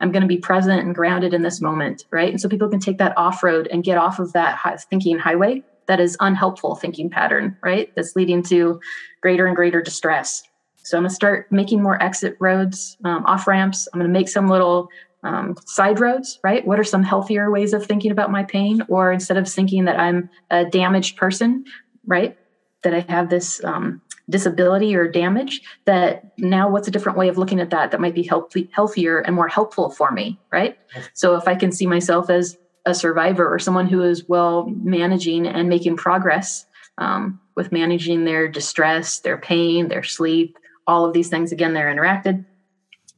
I'm 0.00 0.12
going 0.12 0.22
to 0.22 0.28
be 0.28 0.38
present 0.38 0.82
and 0.82 0.94
grounded 0.94 1.34
in 1.34 1.42
this 1.42 1.60
moment, 1.60 2.04
right? 2.10 2.30
And 2.30 2.40
so 2.40 2.48
people 2.48 2.68
can 2.68 2.80
take 2.80 2.98
that 2.98 3.16
off 3.16 3.42
road 3.42 3.68
and 3.70 3.84
get 3.84 3.98
off 3.98 4.18
of 4.18 4.32
that 4.32 4.58
thinking 4.90 5.18
highway 5.18 5.62
that 5.86 6.00
is 6.00 6.16
unhelpful 6.20 6.76
thinking 6.76 7.08
pattern, 7.08 7.56
right? 7.62 7.92
That's 7.94 8.16
leading 8.16 8.42
to 8.44 8.80
greater 9.20 9.46
and 9.46 9.56
greater 9.56 9.80
distress. 9.80 10.42
So 10.82 10.96
I'm 10.96 11.02
going 11.02 11.10
to 11.10 11.14
start 11.14 11.50
making 11.50 11.82
more 11.82 12.00
exit 12.02 12.36
roads, 12.40 12.96
um, 13.04 13.24
off 13.26 13.46
ramps. 13.46 13.88
I'm 13.92 14.00
going 14.00 14.12
to 14.12 14.18
make 14.18 14.28
some 14.28 14.48
little 14.48 14.88
um, 15.22 15.56
side 15.66 15.98
roads, 15.98 16.38
right? 16.44 16.64
What 16.66 16.78
are 16.78 16.84
some 16.84 17.02
healthier 17.02 17.50
ways 17.50 17.72
of 17.72 17.84
thinking 17.84 18.12
about 18.12 18.30
my 18.30 18.44
pain? 18.44 18.82
Or 18.88 19.12
instead 19.12 19.36
of 19.36 19.48
thinking 19.48 19.84
that 19.86 19.98
I'm 19.98 20.30
a 20.50 20.64
damaged 20.64 21.16
person, 21.16 21.64
right? 22.06 22.36
That 22.82 22.94
I 22.94 23.00
have 23.08 23.30
this 23.30 23.62
um, 23.64 24.00
disability 24.28 24.96
or 24.96 25.08
damage 25.08 25.62
that 25.84 26.32
now 26.38 26.68
what's 26.68 26.88
a 26.88 26.90
different 26.90 27.16
way 27.16 27.28
of 27.28 27.38
looking 27.38 27.60
at 27.60 27.70
that 27.70 27.90
that 27.90 28.00
might 28.00 28.14
be 28.14 28.24
healthy, 28.24 28.68
healthier 28.72 29.20
and 29.20 29.36
more 29.36 29.48
helpful 29.48 29.90
for 29.90 30.10
me 30.10 30.38
right? 30.52 30.78
So 31.14 31.36
if 31.36 31.46
i 31.46 31.54
can 31.54 31.72
see 31.72 31.86
myself 31.86 32.30
as 32.30 32.56
a 32.86 32.94
survivor 32.94 33.52
or 33.52 33.58
someone 33.58 33.88
who 33.88 34.02
is 34.02 34.28
well 34.28 34.66
managing 34.66 35.46
and 35.46 35.68
making 35.68 35.96
progress 35.96 36.66
um, 36.98 37.40
with 37.56 37.72
managing 37.72 38.24
their 38.24 38.48
distress 38.48 39.20
their 39.20 39.36
pain 39.36 39.88
their 39.88 40.02
sleep 40.02 40.56
all 40.86 41.04
of 41.04 41.12
these 41.12 41.28
things 41.28 41.52
again 41.52 41.74
they're 41.74 41.94
interacted 41.94 42.44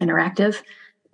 interactive 0.01 0.63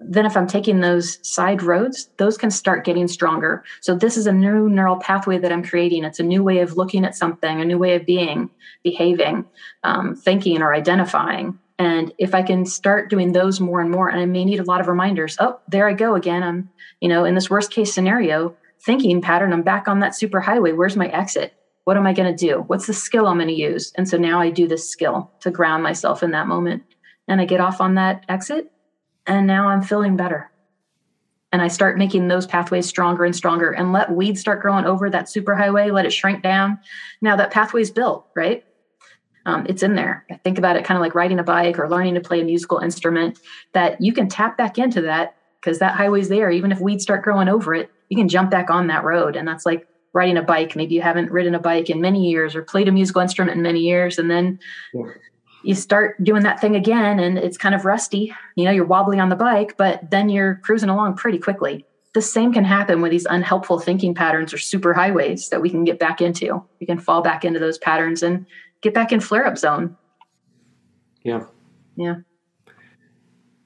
then 0.00 0.26
if 0.26 0.36
I'm 0.36 0.46
taking 0.46 0.80
those 0.80 1.18
side 1.26 1.62
roads, 1.62 2.10
those 2.16 2.36
can 2.36 2.50
start 2.50 2.84
getting 2.84 3.08
stronger. 3.08 3.64
So 3.80 3.94
this 3.94 4.16
is 4.16 4.26
a 4.26 4.32
new 4.32 4.68
neural 4.68 4.96
pathway 4.96 5.38
that 5.38 5.52
I'm 5.52 5.62
creating. 5.62 6.04
It's 6.04 6.20
a 6.20 6.24
new 6.24 6.42
way 6.42 6.58
of 6.58 6.76
looking 6.76 7.04
at 7.04 7.16
something, 7.16 7.60
a 7.60 7.64
new 7.64 7.78
way 7.78 7.94
of 7.94 8.04
being, 8.04 8.50
behaving, 8.82 9.44
um, 9.82 10.14
thinking, 10.14 10.62
or 10.62 10.74
identifying. 10.74 11.58
And 11.78 12.12
if 12.18 12.34
I 12.34 12.42
can 12.42 12.66
start 12.66 13.10
doing 13.10 13.32
those 13.32 13.60
more 13.60 13.80
and 13.80 13.90
more, 13.90 14.08
and 14.08 14.20
I 14.20 14.26
may 14.26 14.44
need 14.44 14.60
a 14.60 14.64
lot 14.64 14.80
of 14.80 14.88
reminders. 14.88 15.36
Oh, 15.40 15.58
there 15.68 15.88
I 15.88 15.92
go 15.92 16.14
again. 16.14 16.42
I'm, 16.42 16.68
you 17.00 17.08
know, 17.08 17.24
in 17.24 17.34
this 17.34 17.50
worst 17.50 17.70
case 17.70 17.92
scenario 17.92 18.56
thinking 18.84 19.22
pattern. 19.22 19.52
I'm 19.52 19.62
back 19.62 19.88
on 19.88 20.00
that 20.00 20.14
super 20.14 20.40
highway. 20.40 20.72
Where's 20.72 20.96
my 20.96 21.08
exit? 21.08 21.54
What 21.84 21.96
am 21.96 22.06
I 22.06 22.12
going 22.12 22.34
to 22.34 22.46
do? 22.46 22.64
What's 22.66 22.86
the 22.86 22.94
skill 22.94 23.26
I'm 23.26 23.38
going 23.38 23.48
to 23.48 23.54
use? 23.54 23.92
And 23.96 24.08
so 24.08 24.16
now 24.16 24.40
I 24.40 24.50
do 24.50 24.68
this 24.68 24.88
skill 24.88 25.30
to 25.40 25.50
ground 25.50 25.82
myself 25.82 26.22
in 26.22 26.30
that 26.32 26.46
moment, 26.46 26.82
and 27.28 27.40
I 27.40 27.44
get 27.44 27.60
off 27.60 27.80
on 27.80 27.94
that 27.94 28.24
exit 28.28 28.70
and 29.26 29.46
now 29.46 29.68
I'm 29.68 29.82
feeling 29.82 30.16
better. 30.16 30.50
And 31.52 31.62
I 31.62 31.68
start 31.68 31.98
making 31.98 32.26
those 32.26 32.46
pathways 32.46 32.86
stronger 32.86 33.24
and 33.24 33.34
stronger 33.34 33.70
and 33.70 33.92
let 33.92 34.10
weeds 34.10 34.40
start 34.40 34.60
growing 34.60 34.86
over 34.86 35.08
that 35.08 35.26
superhighway, 35.26 35.92
let 35.92 36.04
it 36.04 36.12
shrink 36.12 36.42
down. 36.42 36.80
Now 37.20 37.36
that 37.36 37.52
pathway's 37.52 37.92
built, 37.92 38.26
right? 38.34 38.64
Um, 39.46 39.64
it's 39.68 39.82
in 39.82 39.94
there. 39.94 40.24
I 40.30 40.36
think 40.38 40.58
about 40.58 40.76
it 40.76 40.84
kind 40.84 40.96
of 40.96 41.02
like 41.02 41.14
riding 41.14 41.38
a 41.38 41.44
bike 41.44 41.78
or 41.78 41.88
learning 41.88 42.14
to 42.14 42.20
play 42.20 42.40
a 42.40 42.44
musical 42.44 42.78
instrument 42.78 43.38
that 43.72 44.00
you 44.00 44.12
can 44.12 44.28
tap 44.28 44.56
back 44.56 44.78
into 44.78 45.02
that 45.02 45.36
because 45.60 45.78
that 45.78 45.94
highway's 45.94 46.28
there. 46.28 46.50
Even 46.50 46.72
if 46.72 46.80
weeds 46.80 47.04
start 47.04 47.22
growing 47.22 47.48
over 47.48 47.74
it, 47.74 47.90
you 48.08 48.16
can 48.16 48.28
jump 48.28 48.50
back 48.50 48.68
on 48.68 48.88
that 48.88 49.04
road. 49.04 49.36
And 49.36 49.46
that's 49.46 49.64
like 49.64 49.86
riding 50.12 50.36
a 50.36 50.42
bike. 50.42 50.74
Maybe 50.74 50.94
you 50.94 51.02
haven't 51.02 51.30
ridden 51.30 51.54
a 51.54 51.60
bike 51.60 51.88
in 51.88 52.00
many 52.00 52.28
years 52.28 52.56
or 52.56 52.62
played 52.62 52.88
a 52.88 52.92
musical 52.92 53.20
instrument 53.20 53.56
in 53.56 53.62
many 53.62 53.80
years. 53.80 54.18
And 54.18 54.30
then 54.30 54.58
yeah 54.92 55.12
you 55.64 55.74
start 55.74 56.22
doing 56.22 56.42
that 56.42 56.60
thing 56.60 56.76
again 56.76 57.18
and 57.18 57.38
it's 57.38 57.56
kind 57.56 57.74
of 57.74 57.84
rusty. 57.84 58.34
You 58.56 58.64
know 58.64 58.70
you're 58.70 58.84
wobbly 58.84 59.18
on 59.18 59.28
the 59.28 59.36
bike 59.36 59.76
but 59.76 60.10
then 60.10 60.28
you're 60.28 60.56
cruising 60.56 60.88
along 60.88 61.16
pretty 61.16 61.38
quickly. 61.38 61.84
The 62.12 62.22
same 62.22 62.52
can 62.52 62.64
happen 62.64 63.02
with 63.02 63.10
these 63.10 63.26
unhelpful 63.26 63.80
thinking 63.80 64.14
patterns 64.14 64.54
or 64.54 64.58
super 64.58 64.94
highways 64.94 65.48
that 65.48 65.60
we 65.60 65.70
can 65.70 65.84
get 65.84 65.98
back 65.98 66.20
into. 66.20 66.62
We 66.78 66.86
can 66.86 66.98
fall 66.98 67.22
back 67.22 67.44
into 67.44 67.58
those 67.58 67.78
patterns 67.78 68.22
and 68.22 68.46
get 68.82 68.94
back 68.94 69.10
in 69.10 69.20
flare 69.20 69.46
up 69.46 69.58
zone. 69.58 69.96
Yeah. 71.24 71.46
Yeah. 71.96 72.16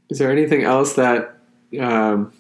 Is 0.09 0.19
there 0.19 0.33
anything 0.33 0.63
else 0.63 0.95
that 0.95 1.37
um, 1.79 2.33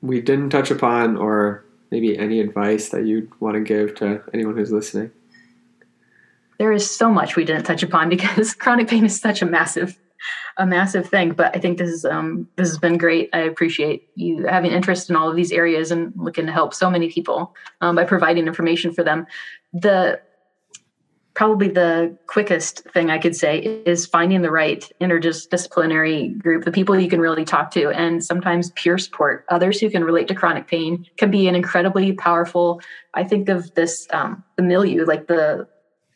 we 0.00 0.22
didn't 0.22 0.50
touch 0.50 0.70
upon 0.70 1.18
or 1.18 1.64
maybe 1.90 2.16
any 2.16 2.40
advice 2.40 2.88
that 2.88 3.04
you'd 3.04 3.30
want 3.38 3.54
to 3.54 3.60
give 3.60 3.94
to 3.96 4.22
anyone 4.32 4.56
who's 4.56 4.72
listening 4.72 5.10
there 6.62 6.70
is 6.70 6.88
so 6.88 7.10
much 7.10 7.34
we 7.34 7.44
didn't 7.44 7.64
touch 7.64 7.82
upon 7.82 8.08
because 8.16 8.54
chronic 8.54 8.86
pain 8.86 9.04
is 9.04 9.20
such 9.20 9.42
a 9.42 9.46
massive 9.46 9.98
a 10.58 10.64
massive 10.64 11.08
thing 11.08 11.32
but 11.32 11.54
i 11.56 11.58
think 11.58 11.76
this 11.76 11.90
is 11.90 12.04
um, 12.04 12.46
this 12.56 12.68
has 12.68 12.78
been 12.78 12.96
great. 12.96 13.28
I 13.32 13.40
appreciate 13.40 14.08
you 14.14 14.46
having 14.46 14.70
interest 14.70 15.10
in 15.10 15.16
all 15.16 15.28
of 15.28 15.34
these 15.34 15.50
areas 15.50 15.90
and 15.90 16.12
looking 16.14 16.46
to 16.46 16.52
help 16.52 16.72
so 16.72 16.88
many 16.88 17.10
people 17.10 17.56
um, 17.80 17.96
by 17.96 18.04
providing 18.04 18.46
information 18.46 18.92
for 18.92 19.02
them. 19.02 19.26
The 19.72 20.20
probably 21.34 21.68
the 21.68 22.16
quickest 22.26 22.84
thing 22.92 23.10
i 23.10 23.18
could 23.18 23.34
say 23.34 23.58
is 23.86 24.04
finding 24.04 24.42
the 24.42 24.50
right 24.50 24.92
interdisciplinary 25.00 26.38
group 26.38 26.64
the 26.64 26.70
people 26.70 26.96
you 26.96 27.08
can 27.08 27.20
really 27.20 27.44
talk 27.44 27.70
to 27.70 27.88
and 27.88 28.22
sometimes 28.22 28.70
peer 28.72 28.98
support. 28.98 29.46
Others 29.48 29.80
who 29.80 29.90
can 29.90 30.04
relate 30.04 30.28
to 30.28 30.34
chronic 30.34 30.68
pain 30.68 31.06
can 31.16 31.30
be 31.30 31.48
an 31.48 31.56
incredibly 31.56 32.12
powerful 32.12 32.80
i 33.14 33.24
think 33.24 33.48
of 33.48 33.74
this 33.74 34.06
um, 34.12 34.44
the 34.56 34.62
milieu 34.62 35.04
like 35.06 35.26
the 35.26 35.66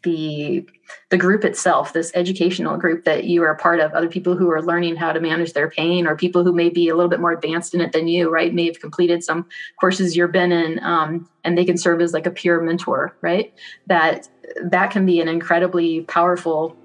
the 0.07 0.65
the 1.11 1.17
group 1.17 1.45
itself 1.45 1.93
this 1.93 2.13
educational 2.15 2.77
group 2.77 3.05
that 3.05 3.25
you 3.25 3.43
are 3.43 3.51
a 3.51 3.57
part 3.57 3.81
of 3.81 3.93
other 3.93 4.09
people 4.09 4.37
who 4.37 4.49
are 4.49 4.63
learning 4.63 4.95
how 4.95 5.13
to 5.13 5.21
manage 5.21 5.53
their 5.53 5.69
pain 5.69 6.07
or 6.07 6.15
people 6.15 6.45
who 6.45 6.53
may 6.53 6.69
be 6.69 6.89
a 6.89 6.95
little 6.95 7.11
bit 7.11 7.19
more 7.19 7.33
advanced 7.33 7.75
in 7.75 7.81
it 7.81 7.91
than 7.91 8.07
you 8.07 8.31
right 8.31 8.55
may 8.55 8.67
have 8.67 8.81
completed 8.81 9.25
some 9.25 9.45
courses 9.81 10.17
you've 10.17 10.31
been 10.31 10.53
in 10.53 10.79
um, 10.85 11.29
and 11.43 11.59
they 11.59 11.65
can 11.65 11.77
serve 11.77 12.01
as 12.01 12.13
like 12.13 12.25
a 12.25 12.31
peer 12.31 12.61
mentor 12.61 13.17
right 13.21 13.53
that 13.89 14.29
that 14.63 14.93
can 14.93 15.05
be 15.05 15.21
an 15.21 15.27
incredibly 15.27 16.03
powerful 16.03 16.77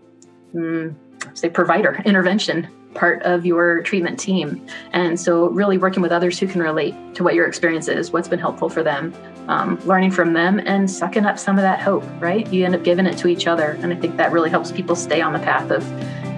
mm, 0.56 0.96
say 1.36 1.48
provider 1.48 2.02
intervention 2.04 2.68
part 2.94 3.22
of 3.24 3.46
your 3.46 3.82
treatment 3.84 4.20
team. 4.20 4.66
And 4.92 5.18
so, 5.18 5.48
really 5.48 5.78
working 5.78 6.02
with 6.02 6.12
others 6.12 6.38
who 6.38 6.46
can 6.46 6.62
relate 6.62 6.94
to 7.16 7.24
what 7.24 7.36
your 7.36 7.48
experience 7.48 7.88
is, 7.88 8.12
what's 8.12 8.28
been 8.28 8.38
helpful 8.38 8.68
for 8.68 8.84
them, 8.84 9.14
um, 9.48 9.80
learning 9.86 10.12
from 10.12 10.34
them, 10.34 10.60
and 10.66 10.90
sucking 10.90 11.26
up 11.26 11.38
some 11.38 11.58
of 11.58 11.62
that 11.64 11.80
hope, 11.80 12.04
right? 12.20 12.48
You 12.52 12.66
end 12.66 12.76
up 12.76 12.84
giving 12.84 13.06
it 13.06 13.18
to 13.20 13.28
each 13.28 13.48
other. 13.48 13.78
And 13.82 13.94
I 13.94 13.96
think 13.96 14.18
that 14.18 14.32
really 14.32 14.50
helps 14.50 14.72
people 14.72 14.96
stay 14.96 15.22
on 15.22 15.34
the 15.34 15.40
path 15.40 15.72
of 15.72 15.84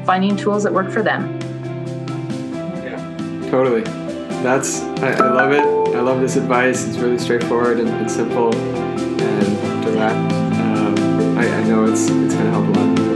finding 0.05 0.35
tools 0.35 0.63
that 0.63 0.73
work 0.73 0.91
for 0.91 1.01
them. 1.01 1.39
Yeah, 2.83 3.49
totally. 3.51 3.81
That's, 4.43 4.81
I, 4.81 5.11
I 5.11 5.29
love 5.29 5.51
it. 5.51 5.95
I 5.95 6.01
love 6.01 6.19
this 6.19 6.35
advice. 6.35 6.87
It's 6.87 6.97
really 6.97 7.19
straightforward 7.19 7.79
and, 7.79 7.89
and 7.89 8.09
simple 8.09 8.53
and 8.55 9.83
direct. 9.83 10.33
Um, 10.59 11.37
I, 11.37 11.47
I 11.47 11.63
know 11.63 11.85
it's, 11.85 12.01
it's 12.01 12.09
going 12.09 12.29
to 12.29 12.51
help 12.51 12.67
a 12.75 12.79
lot 12.79 13.12